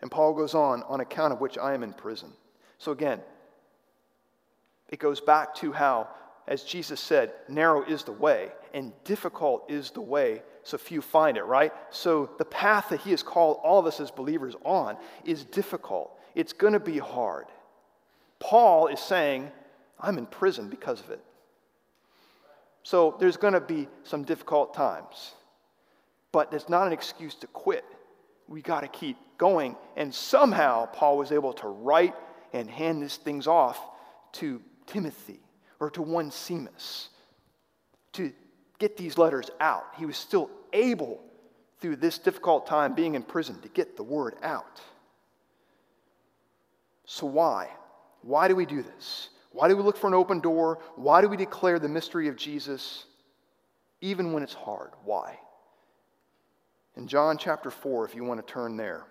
And 0.01 0.09
Paul 0.09 0.33
goes 0.33 0.53
on, 0.53 0.83
on 0.83 1.01
account 1.01 1.33
of 1.33 1.41
which 1.41 1.57
I 1.57 1.73
am 1.73 1.83
in 1.83 1.93
prison. 1.93 2.31
So 2.77 2.91
again, 2.91 3.19
it 4.89 4.99
goes 4.99 5.21
back 5.21 5.53
to 5.55 5.71
how, 5.71 6.07
as 6.47 6.63
Jesus 6.63 6.99
said, 6.99 7.33
narrow 7.47 7.83
is 7.83 8.03
the 8.03 8.11
way 8.11 8.51
and 8.73 8.93
difficult 9.03 9.69
is 9.69 9.91
the 9.91 10.01
way, 10.01 10.41
so 10.63 10.77
few 10.77 11.01
find 11.01 11.37
it, 11.37 11.43
right? 11.43 11.73
So 11.89 12.29
the 12.37 12.45
path 12.45 12.89
that 12.89 13.01
he 13.01 13.11
has 13.11 13.23
called 13.23 13.59
all 13.63 13.79
of 13.79 13.85
us 13.85 13.99
as 13.99 14.11
believers 14.11 14.55
on 14.63 14.97
is 15.25 15.43
difficult. 15.43 16.17
It's 16.35 16.53
going 16.53 16.73
to 16.73 16.79
be 16.79 16.97
hard. 16.97 17.47
Paul 18.39 18.87
is 18.87 18.99
saying, 18.99 19.51
I'm 19.99 20.17
in 20.17 20.25
prison 20.25 20.69
because 20.69 21.01
of 21.01 21.09
it. 21.09 21.21
So 22.83 23.17
there's 23.19 23.37
going 23.37 23.53
to 23.53 23.61
be 23.61 23.87
some 24.03 24.23
difficult 24.23 24.73
times, 24.73 25.33
but 26.31 26.53
it's 26.53 26.69
not 26.69 26.87
an 26.87 26.93
excuse 26.93 27.35
to 27.35 27.47
quit. 27.47 27.83
We 28.49 28.63
got 28.63 28.81
to 28.81 28.87
keep 28.87 29.15
going. 29.37 29.77
And 29.95 30.13
somehow 30.13 30.87
Paul 30.87 31.17
was 31.17 31.31
able 31.31 31.53
to 31.53 31.67
write 31.67 32.15
and 32.51 32.69
hand 32.69 33.01
these 33.01 33.15
things 33.15 33.47
off 33.47 33.79
to 34.33 34.61
Timothy 34.87 35.39
or 35.79 35.91
to 35.91 36.03
Onesimus 36.03 37.09
to 38.13 38.33
get 38.79 38.97
these 38.97 39.17
letters 39.17 39.49
out. 39.59 39.85
He 39.97 40.05
was 40.05 40.17
still 40.17 40.49
able, 40.73 41.21
through 41.79 41.97
this 41.97 42.17
difficult 42.17 42.65
time 42.65 42.95
being 42.95 43.15
in 43.15 43.21
prison, 43.21 43.61
to 43.61 43.69
get 43.69 43.95
the 43.95 44.03
word 44.03 44.35
out. 44.41 44.81
So, 47.05 47.27
why? 47.27 47.69
Why 48.23 48.47
do 48.47 48.55
we 48.55 48.65
do 48.65 48.81
this? 48.81 49.29
Why 49.51 49.67
do 49.67 49.77
we 49.77 49.83
look 49.83 49.97
for 49.97 50.07
an 50.07 50.13
open 50.13 50.39
door? 50.39 50.79
Why 50.95 51.21
do 51.21 51.29
we 51.29 51.37
declare 51.37 51.79
the 51.79 51.87
mystery 51.87 52.27
of 52.27 52.35
Jesus, 52.35 53.05
even 54.01 54.33
when 54.33 54.43
it's 54.43 54.53
hard? 54.53 54.91
Why? 55.03 55.39
In 56.99 57.07
John 57.07 57.37
chapter 57.37 57.71
4, 57.71 58.03
if 58.03 58.13
you 58.13 58.25
want 58.25 58.45
to 58.45 58.53
turn 58.53 58.75
there, 58.75 59.05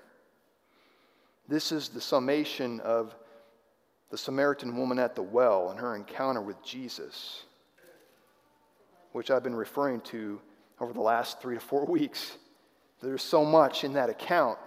this 1.48 1.72
is 1.72 1.88
the 1.88 2.02
summation 2.02 2.80
of 2.80 3.14
the 4.10 4.18
Samaritan 4.18 4.76
woman 4.76 4.98
at 4.98 5.14
the 5.14 5.22
well 5.22 5.70
and 5.70 5.80
her 5.80 5.96
encounter 5.96 6.42
with 6.42 6.62
Jesus, 6.62 7.44
which 9.12 9.30
I've 9.30 9.42
been 9.42 9.54
referring 9.54 10.02
to 10.02 10.38
over 10.80 10.92
the 10.92 11.00
last 11.00 11.40
three 11.40 11.54
to 11.54 11.60
four 11.62 11.84
weeks. 11.86 12.36
There's 13.00 13.22
so 13.22 13.42
much 13.42 13.84
in 13.84 13.94
that 13.94 14.10
account. 14.10 14.58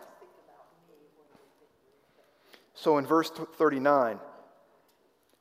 So 2.73 2.97
in 2.97 3.05
verse 3.05 3.29
39, 3.29 4.19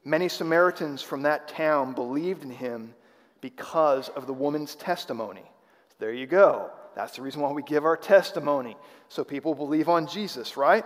many 0.04 0.28
Samaritans 0.28 1.00
from 1.00 1.22
that 1.22 1.48
town 1.48 1.94
believed 1.94 2.42
in 2.42 2.50
him 2.50 2.92
because 3.40 4.10
of 4.10 4.26
the 4.26 4.34
woman's 4.34 4.74
testimony. 4.74 5.50
There 5.98 6.12
you 6.12 6.26
go. 6.26 6.72
That's 6.94 7.16
the 7.16 7.22
reason 7.22 7.40
why 7.40 7.52
we 7.52 7.62
give 7.62 7.84
our 7.84 7.96
testimony, 7.96 8.76
so 9.08 9.24
people 9.24 9.54
believe 9.54 9.88
on 9.88 10.06
Jesus, 10.06 10.56
right? 10.56 10.84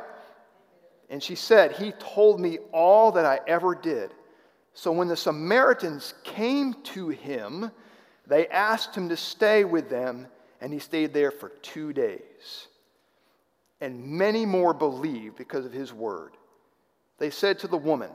And 1.11 1.23
she 1.23 1.35
said, 1.35 1.73
He 1.73 1.93
told 1.93 2.40
me 2.40 2.59
all 2.73 3.12
that 3.12 3.25
I 3.25 3.40
ever 3.47 3.75
did. 3.75 4.12
So 4.73 4.90
when 4.90 5.09
the 5.09 5.17
Samaritans 5.17 6.14
came 6.25 6.75
to 6.85 7.09
him, 7.09 7.71
they 8.27 8.49
asked 8.49 8.95
him 8.95 9.09
to 9.11 9.17
stay 9.17 9.64
with 9.64 9.88
them, 9.88 10.27
and 10.61 10.73
he 10.73 10.79
stayed 10.79 11.12
there 11.12 11.31
for 11.31 11.51
two 11.62 11.93
days. 11.93 12.67
And 13.81 14.05
many 14.05 14.47
more 14.47 14.75
believed 14.75 15.37
because 15.37 15.67
of 15.67 15.73
his 15.73 15.93
word. 15.93 16.33
They 17.19 17.31
said 17.31 17.59
to 17.61 17.69
the 17.69 17.77
woman, 17.77 18.11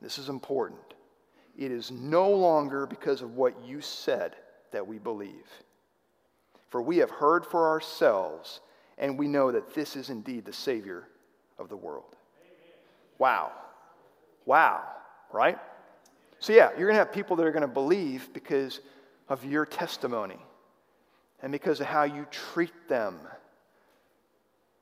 This 0.00 0.18
is 0.18 0.28
important. 0.28 0.80
It 1.56 1.70
is 1.70 1.90
no 1.90 2.30
longer 2.30 2.86
because 2.86 3.22
of 3.22 3.36
what 3.36 3.62
you 3.64 3.80
said 3.80 4.34
that 4.72 4.86
we 4.86 4.98
believe. 4.98 5.46
For 6.72 6.80
we 6.80 6.96
have 6.96 7.10
heard 7.10 7.44
for 7.44 7.68
ourselves, 7.68 8.62
and 8.96 9.18
we 9.18 9.28
know 9.28 9.52
that 9.52 9.74
this 9.74 9.94
is 9.94 10.08
indeed 10.08 10.46
the 10.46 10.54
Savior 10.54 11.06
of 11.58 11.68
the 11.68 11.76
world. 11.76 12.16
Wow. 13.18 13.52
Wow. 14.46 14.82
Right? 15.30 15.58
So, 16.38 16.54
yeah, 16.54 16.70
you're 16.70 16.88
going 16.88 16.94
to 16.94 17.04
have 17.04 17.12
people 17.12 17.36
that 17.36 17.44
are 17.44 17.52
going 17.52 17.60
to 17.60 17.68
believe 17.68 18.30
because 18.32 18.80
of 19.28 19.44
your 19.44 19.66
testimony 19.66 20.38
and 21.42 21.52
because 21.52 21.78
of 21.80 21.88
how 21.88 22.04
you 22.04 22.26
treat 22.30 22.88
them. 22.88 23.18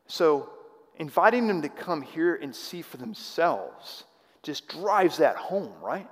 So, 0.07 0.49
inviting 0.97 1.49
them 1.49 1.61
to 1.63 1.69
come 1.69 2.03
here 2.03 2.37
and 2.37 2.55
see 2.55 2.83
for 2.83 2.99
themselves 2.99 4.05
just 4.45 4.69
drives 4.69 5.17
that 5.17 5.35
home, 5.35 5.73
right? 5.83 6.09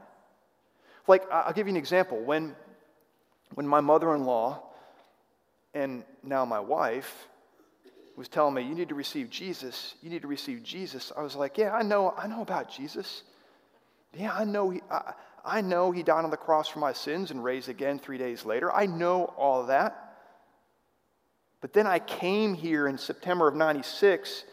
Like, 1.07 1.23
I'll 1.31 1.53
give 1.53 1.69
you 1.69 1.73
an 1.73 1.77
example. 1.77 2.19
When, 2.19 2.57
when 3.55 3.67
my 3.69 3.81
mother 3.81 4.13
in 4.17 4.25
law 4.25 4.65
and 5.75 6.05
now 6.23 6.45
my 6.45 6.61
wife 6.61 7.29
was 8.17 8.29
telling 8.29 8.55
me, 8.55 8.63
you 8.63 8.75
need 8.75 8.89
to 8.89 8.95
receive 8.97 9.31
Jesus, 9.31 9.95
you 10.03 10.11
need 10.11 10.23
to 10.23 10.29
receive 10.29 10.63
Jesus, 10.63 11.13
I 11.17 11.23
was 11.23 11.37
like, 11.37 11.57
yeah, 11.57 11.73
I 11.73 11.83
know, 11.83 12.13
I 12.17 12.27
know 12.27 12.43
about 12.43 12.69
Jesus. 12.71 13.23
Yeah, 14.13 14.33
I 14.33 14.45
know 14.45 14.71
he, 14.71 14.81
I, 14.91 15.13
I 15.45 15.61
know 15.61 15.93
he 15.93 16.03
died 16.03 16.25
on 16.25 16.31
the 16.31 16.37
cross 16.37 16.69
for 16.69 16.81
my 16.81 16.93
sins 16.93 17.31
and 17.31 17.45
raised 17.45 17.69
again 17.69 17.99
three 17.99 18.19
days 18.19 18.45
later. 18.45 18.75
I 18.75 18.87
know 18.87 19.27
all 19.37 19.67
that. 19.67 20.17
But 21.61 21.73
then 21.73 21.87
I 21.87 21.99
came 21.99 22.55
here 22.55 22.89
in 22.89 22.99
September 22.99 23.49
of 23.49 23.55
96, 23.55 24.45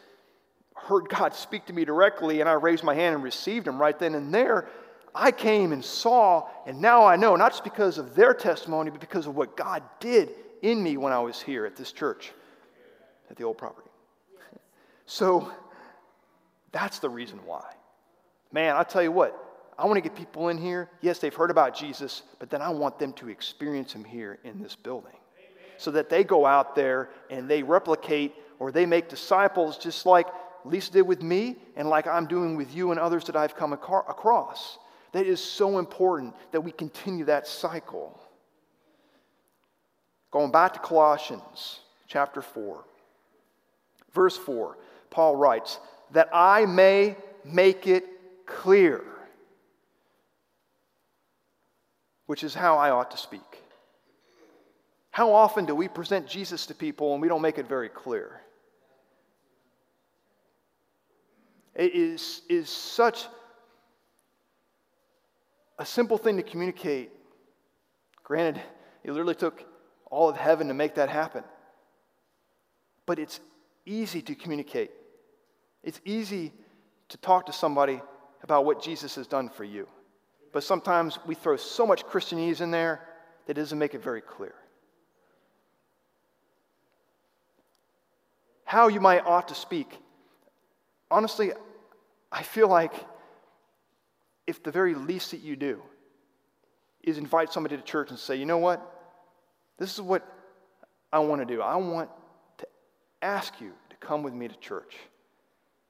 heard 0.76 1.10
God 1.10 1.34
speak 1.36 1.66
to 1.66 1.74
me 1.74 1.86
directly, 1.86 2.42
and 2.42 2.50
I 2.50 2.54
raised 2.54 2.84
my 2.84 2.94
hand 2.94 3.16
and 3.16 3.24
received 3.24 3.68
him 3.68 3.82
right 3.82 3.98
then 3.98 4.14
and 4.14 4.34
there. 4.34 4.68
I 5.14 5.32
came 5.32 5.72
and 5.72 5.84
saw, 5.84 6.50
and 6.68 6.82
now 6.82 7.06
I 7.06 7.16
know, 7.16 7.36
not 7.36 7.54
just 7.54 7.64
because 7.64 7.98
of 7.98 8.16
their 8.16 8.34
testimony, 8.34 8.92
but 8.92 9.00
because 9.00 9.28
of 9.28 9.36
what 9.36 9.58
God 9.58 9.82
did 10.00 10.30
in 10.66 10.82
me 10.82 10.98
when 10.98 11.14
I 11.14 11.20
was 11.20 11.42
here 11.42 11.66
at 11.66 11.76
this 11.76 11.92
church 11.92 12.32
at 13.30 13.38
the 13.38 13.44
old 13.44 13.58
property. 13.58 13.90
So 15.06 15.52
that's 16.72 17.00
the 17.00 17.10
reason 17.10 17.40
why. 17.46 17.64
Man, 18.52 18.76
i 18.76 18.84
tell 18.84 19.04
you 19.04 19.12
what, 19.12 19.38
I 19.78 19.86
want 19.86 19.98
to 19.98 20.02
get 20.02 20.16
people 20.16 20.50
in 20.50 20.58
here. 20.58 20.90
Yes, 21.02 21.20
they've 21.20 21.34
heard 21.34 21.52
about 21.52 21.76
Jesus, 21.76 22.24
but 22.40 22.50
then 22.50 22.62
I 22.62 22.70
want 22.70 22.98
them 22.98 23.14
to 23.14 23.30
experience 23.30 23.94
him 23.94 24.04
here 24.04 24.40
in 24.44 24.62
this 24.62 24.76
building. 24.76 25.12
So 25.78 25.92
that 25.92 26.10
they 26.10 26.24
go 26.24 26.46
out 26.46 26.76
there 26.76 27.10
and 27.30 27.50
they 27.50 27.62
replicate 27.62 28.34
or 28.60 28.72
they 28.72 28.86
make 28.86 29.10
disciples 29.10 29.78
just 29.78 30.06
like 30.06 30.28
Lisa 30.64 30.92
did 30.92 31.02
with 31.02 31.22
me 31.22 31.58
and 31.76 31.90
like 31.90 32.08
I'm 32.08 32.26
doing 32.26 32.56
with 32.56 32.74
you 32.74 32.92
and 32.92 33.00
others 33.00 33.26
that 33.26 33.36
I've 33.36 33.56
come 33.56 33.74
across. 33.74 34.80
That 35.12 35.28
is 35.28 35.44
so 35.44 35.78
important 35.78 36.34
that 36.52 36.62
we 36.62 36.72
continue 36.72 37.26
that 37.26 37.46
cycle. 37.46 38.20
Going 40.36 40.52
back 40.52 40.74
to 40.74 40.80
Colossians 40.80 41.80
chapter 42.10 42.42
4. 42.42 42.84
Verse 44.14 44.36
4, 44.36 44.78
Paul 45.10 45.38
writes, 45.38 45.80
that 46.12 46.28
I 46.34 46.66
may 46.66 47.16
make 47.46 47.88
it 47.88 48.06
clear, 48.46 49.02
which 52.26 52.44
is 52.44 52.54
how 52.54 52.78
I 52.78 52.90
ought 52.90 53.12
to 53.12 53.18
speak. 53.18 53.64
How 55.10 55.32
often 55.32 55.64
do 55.64 55.74
we 55.74 55.88
present 55.88 56.28
Jesus 56.28 56.66
to 56.66 56.76
people 56.76 57.14
and 57.14 57.22
we 57.22 57.30
don't 57.30 57.42
make 57.42 57.58
it 57.58 57.70
very 57.70 57.88
clear? 57.88 58.42
It 61.76 61.96
is, 61.96 62.42
is 62.50 62.70
such 62.70 63.26
a 65.80 65.86
simple 65.86 66.18
thing 66.18 66.36
to 66.36 66.44
communicate. 66.44 67.10
Granted, 68.22 68.62
it 69.02 69.12
literally 69.12 69.36
took 69.36 69.64
all 70.10 70.30
of 70.30 70.38
heaven 70.38 70.68
to 70.68 70.74
make 70.74 70.96
that 70.96 71.10
happen. 71.10 71.44
But 73.06 73.20
it's 73.20 73.40
easy 73.86 74.22
to 74.24 74.36
communicate. 74.36 74.92
It's 75.84 76.02
easy 76.06 76.52
to 77.10 77.18
talk 77.18 77.46
to 77.46 77.54
somebody 77.54 78.02
about 78.42 78.66
what 78.66 78.82
Jesus 78.82 79.16
has 79.16 79.28
done 79.28 79.50
for 79.50 79.64
you. 79.64 79.88
But 80.52 80.64
sometimes 80.64 81.20
we 81.26 81.36
throw 81.36 81.58
so 81.58 81.86
much 81.86 82.06
Christianese 82.06 82.62
in 82.62 82.72
there 82.72 83.02
that 83.46 83.58
it 83.58 83.62
doesn't 83.62 83.78
make 83.78 83.94
it 83.94 84.04
very 84.04 84.22
clear. 84.22 84.56
How 88.64 88.88
you 88.88 89.00
might 89.00 89.26
ought 89.26 89.50
to 89.50 89.56
speak. 89.56 90.00
Honestly, 91.12 91.52
I 92.32 92.42
feel 92.42 92.68
like 92.68 92.94
if 94.48 94.64
the 94.64 94.72
very 94.72 94.96
least 94.96 95.32
that 95.32 95.42
you 95.42 95.56
do 95.56 95.82
is 97.04 97.18
invite 97.18 97.54
somebody 97.54 97.78
to 97.78 97.84
church 97.84 98.10
and 98.10 98.18
say, 98.18 98.36
you 98.36 98.46
know 98.46 98.58
what? 98.58 98.95
This 99.78 99.94
is 99.94 100.02
what 100.02 100.26
I 101.12 101.20
want 101.20 101.42
to 101.42 101.46
do. 101.46 101.62
I 101.62 101.76
want 101.76 102.10
to 102.60 102.68
ask 103.22 103.60
you 103.60 103.72
to 103.90 103.96
come 103.98 104.24
with 104.24 104.34
me 104.34 104.48
to 104.48 104.56
church 104.58 104.96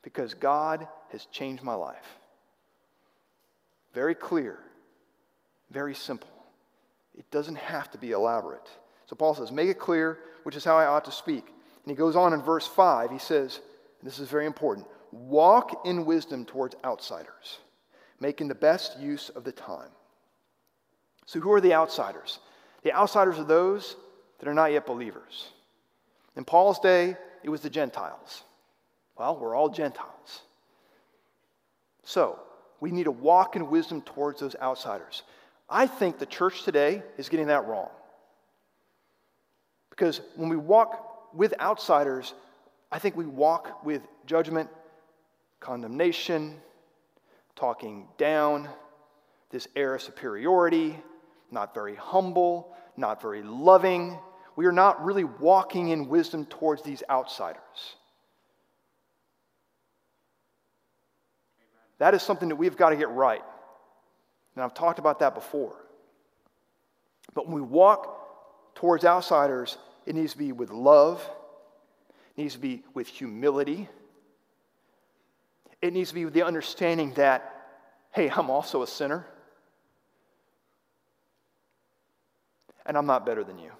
because 0.01 0.33
God 0.33 0.87
has 1.11 1.25
changed 1.27 1.63
my 1.63 1.73
life. 1.73 2.17
Very 3.93 4.15
clear, 4.15 4.59
very 5.71 5.95
simple. 5.95 6.29
It 7.17 7.29
doesn't 7.31 7.57
have 7.57 7.89
to 7.91 7.97
be 7.97 8.11
elaborate. 8.11 8.69
So 9.05 9.15
Paul 9.15 9.35
says, 9.35 9.51
Make 9.51 9.69
it 9.69 9.79
clear, 9.79 10.19
which 10.43 10.55
is 10.55 10.65
how 10.65 10.77
I 10.77 10.85
ought 10.85 11.05
to 11.05 11.11
speak. 11.11 11.45
And 11.47 11.91
he 11.91 11.95
goes 11.95 12.15
on 12.15 12.33
in 12.33 12.41
verse 12.41 12.67
5, 12.67 13.11
he 13.11 13.19
says, 13.19 13.61
this 14.05 14.19
is 14.19 14.29
very 14.29 14.45
important 14.45 14.87
walk 15.11 15.85
in 15.85 16.05
wisdom 16.05 16.45
towards 16.45 16.75
outsiders, 16.83 17.59
making 18.19 18.49
the 18.49 18.55
best 18.55 18.99
use 18.99 19.29
of 19.29 19.43
the 19.43 19.51
time. 19.51 19.89
So, 21.25 21.39
who 21.39 21.51
are 21.53 21.61
the 21.61 21.73
outsiders? 21.73 22.39
The 22.85 22.93
outsiders 22.95 23.39
are 23.39 23.43
those 23.43 23.95
that 24.37 24.47
are 24.47 24.53
not 24.53 24.71
yet 24.71 24.85
believers. 24.85 25.47
In 26.35 26.45
Paul's 26.45 26.79
day, 26.79 27.17
it 27.41 27.49
was 27.49 27.61
the 27.61 27.69
Gentiles. 27.69 28.43
Well, 29.17 29.39
we're 29.39 29.55
all 29.55 29.69
Gentiles. 29.69 30.43
So, 32.03 32.37
we 32.79 32.91
need 32.91 33.05
to 33.05 33.11
walk 33.11 33.55
in 33.55 33.71
wisdom 33.71 34.03
towards 34.03 34.39
those 34.39 34.55
outsiders. 34.61 35.23
I 35.67 35.87
think 35.87 36.19
the 36.19 36.27
church 36.27 36.61
today 36.61 37.01
is 37.17 37.27
getting 37.27 37.47
that 37.47 37.65
wrong. 37.65 37.89
Because 39.89 40.21
when 40.35 40.49
we 40.49 40.57
walk 40.57 41.33
with 41.33 41.59
outsiders, 41.59 42.35
I 42.91 42.99
think 42.99 43.17
we 43.17 43.25
walk 43.25 43.83
with 43.83 44.03
judgment, 44.27 44.69
condemnation, 45.59 46.61
talking 47.55 48.07
down, 48.19 48.69
this 49.49 49.67
air 49.75 49.95
of 49.95 50.03
superiority, 50.03 50.95
not 51.51 51.73
very 51.73 51.95
humble, 51.95 52.75
not 52.97 53.21
very 53.21 53.43
loving. 53.43 54.17
We 54.55 54.65
are 54.65 54.71
not 54.71 55.03
really 55.03 55.23
walking 55.23 55.89
in 55.89 56.07
wisdom 56.07 56.45
towards 56.45 56.81
these 56.83 57.03
outsiders. 57.09 57.59
That 61.97 62.13
is 62.13 62.21
something 62.21 62.49
that 62.49 62.55
we've 62.55 62.75
got 62.75 62.89
to 62.89 62.95
get 62.95 63.09
right. 63.09 63.41
And 64.55 64.63
I've 64.63 64.73
talked 64.73 64.99
about 64.99 65.19
that 65.19 65.33
before. 65.33 65.75
But 67.33 67.47
when 67.47 67.55
we 67.55 67.61
walk 67.61 68.75
towards 68.75 69.05
outsiders, 69.05 69.77
it 70.05 70.15
needs 70.15 70.33
to 70.33 70.37
be 70.37 70.51
with 70.51 70.71
love, 70.71 71.21
it 72.37 72.41
needs 72.41 72.53
to 72.53 72.59
be 72.59 72.83
with 72.93 73.07
humility, 73.07 73.89
it 75.81 75.93
needs 75.93 76.09
to 76.09 76.15
be 76.15 76.25
with 76.25 76.33
the 76.33 76.43
understanding 76.43 77.13
that, 77.13 77.51
hey, 78.11 78.29
I'm 78.29 78.49
also 78.49 78.81
a 78.81 78.87
sinner. 78.87 79.25
And 82.85 82.97
I'm 82.97 83.05
not 83.05 83.25
better 83.25 83.43
than 83.43 83.57
you. 83.57 83.71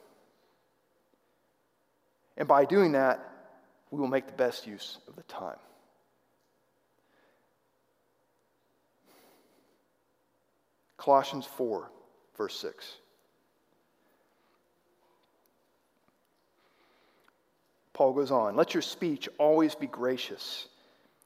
And 2.38 2.48
by 2.48 2.66
doing 2.66 2.94
that, 2.94 3.30
we 3.92 4.00
will 4.00 4.08
make 4.08 4.28
the 4.28 4.34
best 4.34 4.68
use 4.68 4.98
of 5.08 5.16
the 5.16 5.24
time. 5.24 5.58
Colossians 10.98 11.46
4, 11.46 11.90
verse 12.36 12.58
6. 12.58 12.98
Paul 17.94 18.14
goes 18.14 18.32
on, 18.32 18.56
let 18.56 18.74
your 18.74 18.82
speech 18.82 19.30
always 19.38 19.76
be 19.76 19.88
gracious, 19.88 20.68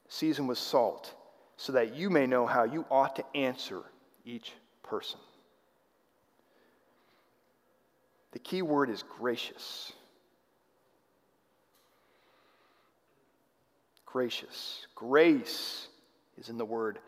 seasoned 0.08 0.48
with 0.48 0.58
salt, 0.58 1.14
so 1.56 1.72
that 1.72 1.94
you 1.94 2.10
may 2.10 2.26
know 2.26 2.46
how 2.46 2.64
you 2.64 2.84
ought 2.90 3.16
to 3.16 3.24
answer 3.34 3.82
each 4.24 4.52
person. 4.82 5.18
The 8.32 8.38
key 8.38 8.62
word 8.62 8.90
is 8.90 9.02
gracious. 9.18 9.92
Gracious. 14.06 14.86
Grace 14.94 15.88
is 16.38 16.48
in 16.48 16.58
the 16.58 16.64
word 16.64 16.98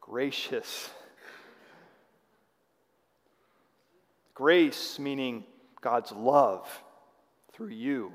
gracious. 0.00 0.90
Grace 4.34 4.98
meaning 4.98 5.44
God's 5.80 6.12
love 6.12 6.66
through 7.52 7.68
you. 7.68 8.12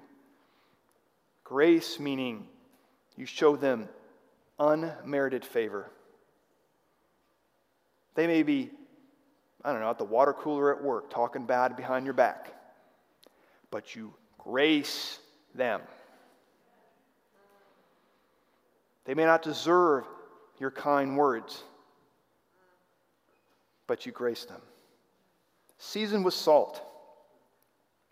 Grace 1.44 2.00
meaning 2.00 2.48
you 3.16 3.26
show 3.26 3.56
them 3.56 3.88
unmerited 4.60 5.46
favor. 5.46 5.90
They 8.16 8.28
may 8.28 8.44
be, 8.44 8.72
I 9.64 9.72
don't 9.72 9.82
know, 9.82 9.90
at 9.90 9.98
the 9.98 10.04
water 10.04 10.34
cooler 10.34 10.76
at 10.76 10.84
work 10.84 11.10
talking 11.10 11.46
bad 11.46 11.76
behind 11.76 12.06
your 12.06 12.14
back, 12.14 12.54
but 13.72 13.96
you 13.96 14.14
grace 14.38 15.20
them. 15.56 15.82
They 19.06 19.14
may 19.14 19.26
not 19.26 19.42
deserve 19.42 20.06
your 20.60 20.72
kind 20.72 21.18
words, 21.18 21.64
but 23.88 24.06
you 24.06 24.12
grace 24.12 24.46
them 24.46 24.62
Season 25.78 26.24
with 26.24 26.34
salt. 26.34 26.82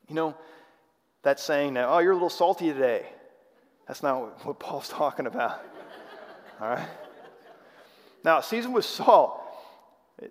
You 0.08 0.16
know, 0.16 0.36
that 1.24 1.40
saying 1.40 1.74
that, 1.74 1.88
oh, 1.88 1.98
you're 2.00 2.12
a 2.12 2.16
little 2.16 2.30
salty 2.30 2.72
today. 2.72 3.08
That's 3.88 4.04
not 4.04 4.46
what 4.46 4.60
Paul's 4.60 4.90
talking 4.90 5.26
about. 5.26 5.62
All 6.62 6.70
right? 6.70 6.88
Now, 8.24 8.42
season 8.42 8.72
with 8.72 8.86
salt, 8.86 9.42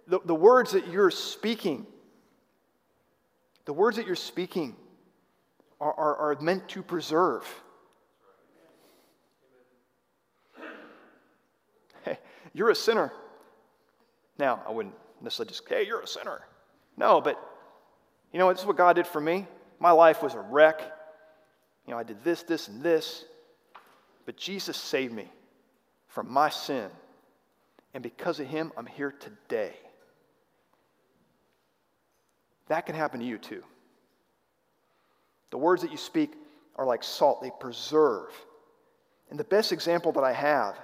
the, 0.08 0.20
the 0.24 0.34
words 0.34 0.72
that 0.72 0.88
you're 0.88 1.10
speaking, 1.10 1.86
the 3.64 3.72
words 3.72 3.96
that 3.96 4.06
you're 4.06 4.16
speaking 4.16 4.74
are, 5.84 5.94
are, 5.94 6.16
are 6.16 6.40
meant 6.40 6.66
to 6.70 6.82
preserve. 6.82 7.46
Hey, 12.04 12.18
you're 12.54 12.70
a 12.70 12.74
sinner. 12.74 13.12
Now, 14.38 14.62
I 14.66 14.72
wouldn't 14.72 14.94
necessarily 15.20 15.50
just, 15.50 15.68
hey, 15.68 15.86
you're 15.86 16.00
a 16.00 16.06
sinner. 16.06 16.40
No, 16.96 17.20
but 17.20 17.38
you 18.32 18.38
know, 18.38 18.50
this 18.50 18.62
is 18.62 18.66
what 18.66 18.76
God 18.76 18.96
did 18.96 19.06
for 19.06 19.20
me. 19.20 19.46
My 19.78 19.90
life 19.90 20.22
was 20.22 20.34
a 20.34 20.40
wreck. 20.40 20.80
You 21.86 21.92
know, 21.92 21.98
I 21.98 22.02
did 22.02 22.24
this, 22.24 22.42
this, 22.42 22.68
and 22.68 22.82
this. 22.82 23.26
But 24.24 24.36
Jesus 24.38 24.76
saved 24.76 25.12
me 25.12 25.30
from 26.08 26.32
my 26.32 26.48
sin. 26.48 26.88
And 27.92 28.02
because 28.02 28.40
of 28.40 28.46
him, 28.46 28.72
I'm 28.76 28.86
here 28.86 29.12
today. 29.12 29.74
That 32.68 32.86
can 32.86 32.94
happen 32.94 33.20
to 33.20 33.26
you 33.26 33.36
too. 33.36 33.62
The 35.54 35.58
words 35.58 35.82
that 35.82 35.92
you 35.92 35.96
speak 35.96 36.32
are 36.74 36.84
like 36.84 37.04
salt, 37.04 37.40
they 37.40 37.52
preserve. 37.60 38.26
And 39.30 39.38
the 39.38 39.44
best 39.44 39.70
example 39.70 40.10
that 40.10 40.24
I 40.24 40.32
have 40.32 40.76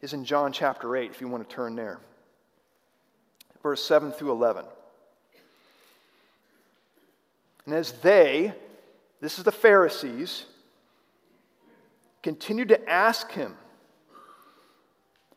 is 0.00 0.12
in 0.12 0.24
John 0.24 0.52
chapter 0.52 0.96
8, 0.96 1.12
if 1.12 1.20
you 1.20 1.28
want 1.28 1.48
to 1.48 1.54
turn 1.54 1.76
there, 1.76 2.00
verse 3.62 3.80
7 3.84 4.10
through 4.10 4.32
11. 4.32 4.64
And 7.66 7.76
as 7.76 7.92
they, 7.92 8.52
this 9.20 9.38
is 9.38 9.44
the 9.44 9.52
Pharisees, 9.52 10.46
continued 12.24 12.70
to 12.70 12.90
ask 12.90 13.30
him, 13.30 13.54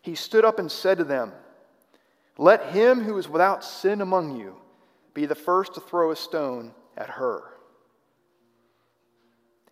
he 0.01 0.15
stood 0.15 0.43
up 0.43 0.57
and 0.57 0.71
said 0.71 0.97
to 0.97 1.03
them, 1.03 1.33
Let 2.39 2.71
him 2.71 2.99
who 2.99 3.15
is 3.19 3.29
without 3.29 3.63
sin 3.63 4.01
among 4.01 4.35
you 4.39 4.55
be 5.13 5.27
the 5.27 5.35
first 5.35 5.75
to 5.75 5.81
throw 5.81 6.09
a 6.09 6.15
stone 6.15 6.73
at 6.97 7.11
her. 7.11 7.51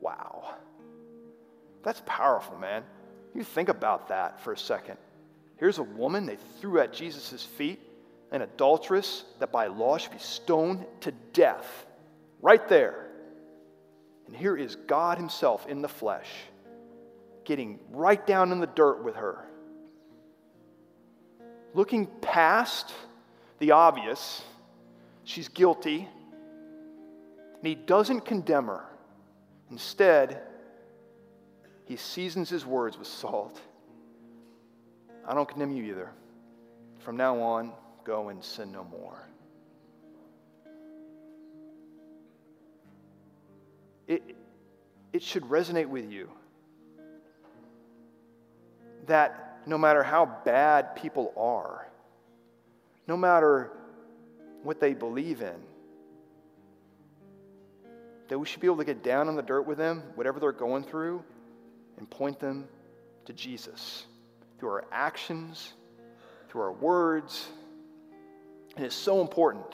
Wow. 0.00 0.56
That's 1.82 2.02
powerful, 2.06 2.56
man. 2.58 2.82
You 3.34 3.44
think 3.44 3.68
about 3.68 4.08
that 4.08 4.40
for 4.40 4.52
a 4.52 4.58
second. 4.58 4.98
Here's 5.56 5.78
a 5.78 5.82
woman 5.82 6.26
they 6.26 6.38
threw 6.60 6.80
at 6.80 6.92
Jesus' 6.92 7.44
feet 7.44 7.80
an 8.30 8.42
adulteress 8.42 9.24
that 9.38 9.50
by 9.50 9.68
law 9.68 9.96
should 9.96 10.12
be 10.12 10.18
stoned 10.18 10.84
to 11.00 11.12
death. 11.32 11.86
Right 12.42 12.66
there. 12.68 13.06
And 14.26 14.36
here 14.36 14.56
is 14.56 14.76
God 14.76 15.18
Himself 15.18 15.66
in 15.66 15.80
the 15.80 15.88
flesh, 15.88 16.28
getting 17.44 17.78
right 17.90 18.24
down 18.26 18.52
in 18.52 18.60
the 18.60 18.66
dirt 18.66 19.02
with 19.02 19.16
her. 19.16 19.46
Looking 21.74 22.06
past 22.20 22.92
the 23.58 23.72
obvious, 23.72 24.42
she's 25.24 25.48
guilty, 25.48 26.06
and 27.56 27.66
he 27.66 27.74
doesn't 27.74 28.26
condemn 28.26 28.66
her. 28.66 28.84
Instead, 29.70 30.42
he 31.84 31.96
seasons 31.96 32.48
his 32.48 32.64
words 32.64 32.98
with 32.98 33.08
salt. 33.08 33.60
I 35.26 35.34
don't 35.34 35.48
condemn 35.48 35.72
you 35.72 35.84
either. 35.84 36.10
From 37.00 37.16
now 37.16 37.40
on, 37.40 37.72
go 38.04 38.28
and 38.28 38.42
sin 38.42 38.72
no 38.72 38.84
more. 38.84 39.18
It, 44.06 44.36
it 45.12 45.22
should 45.22 45.44
resonate 45.44 45.88
with 45.88 46.10
you 46.10 46.30
that 49.06 49.60
no 49.66 49.76
matter 49.76 50.02
how 50.02 50.24
bad 50.44 50.96
people 50.96 51.32
are, 51.36 51.88
no 53.06 53.16
matter 53.16 53.72
what 54.62 54.80
they 54.80 54.94
believe 54.94 55.42
in, 55.42 55.56
that 58.28 58.38
we 58.38 58.46
should 58.46 58.60
be 58.60 58.66
able 58.66 58.76
to 58.76 58.84
get 58.84 59.02
down 59.02 59.28
on 59.28 59.36
the 59.36 59.42
dirt 59.42 59.62
with 59.62 59.78
them, 59.78 60.02
whatever 60.14 60.38
they're 60.38 60.52
going 60.52 60.84
through, 60.84 61.22
and 61.96 62.08
point 62.08 62.38
them 62.38 62.68
to 63.24 63.32
Jesus 63.32 64.06
through 64.58 64.70
our 64.70 64.84
actions, 64.92 65.72
through 66.48 66.62
our 66.62 66.72
words. 66.72 67.48
And 68.76 68.84
it's 68.84 68.94
so 68.94 69.20
important 69.20 69.64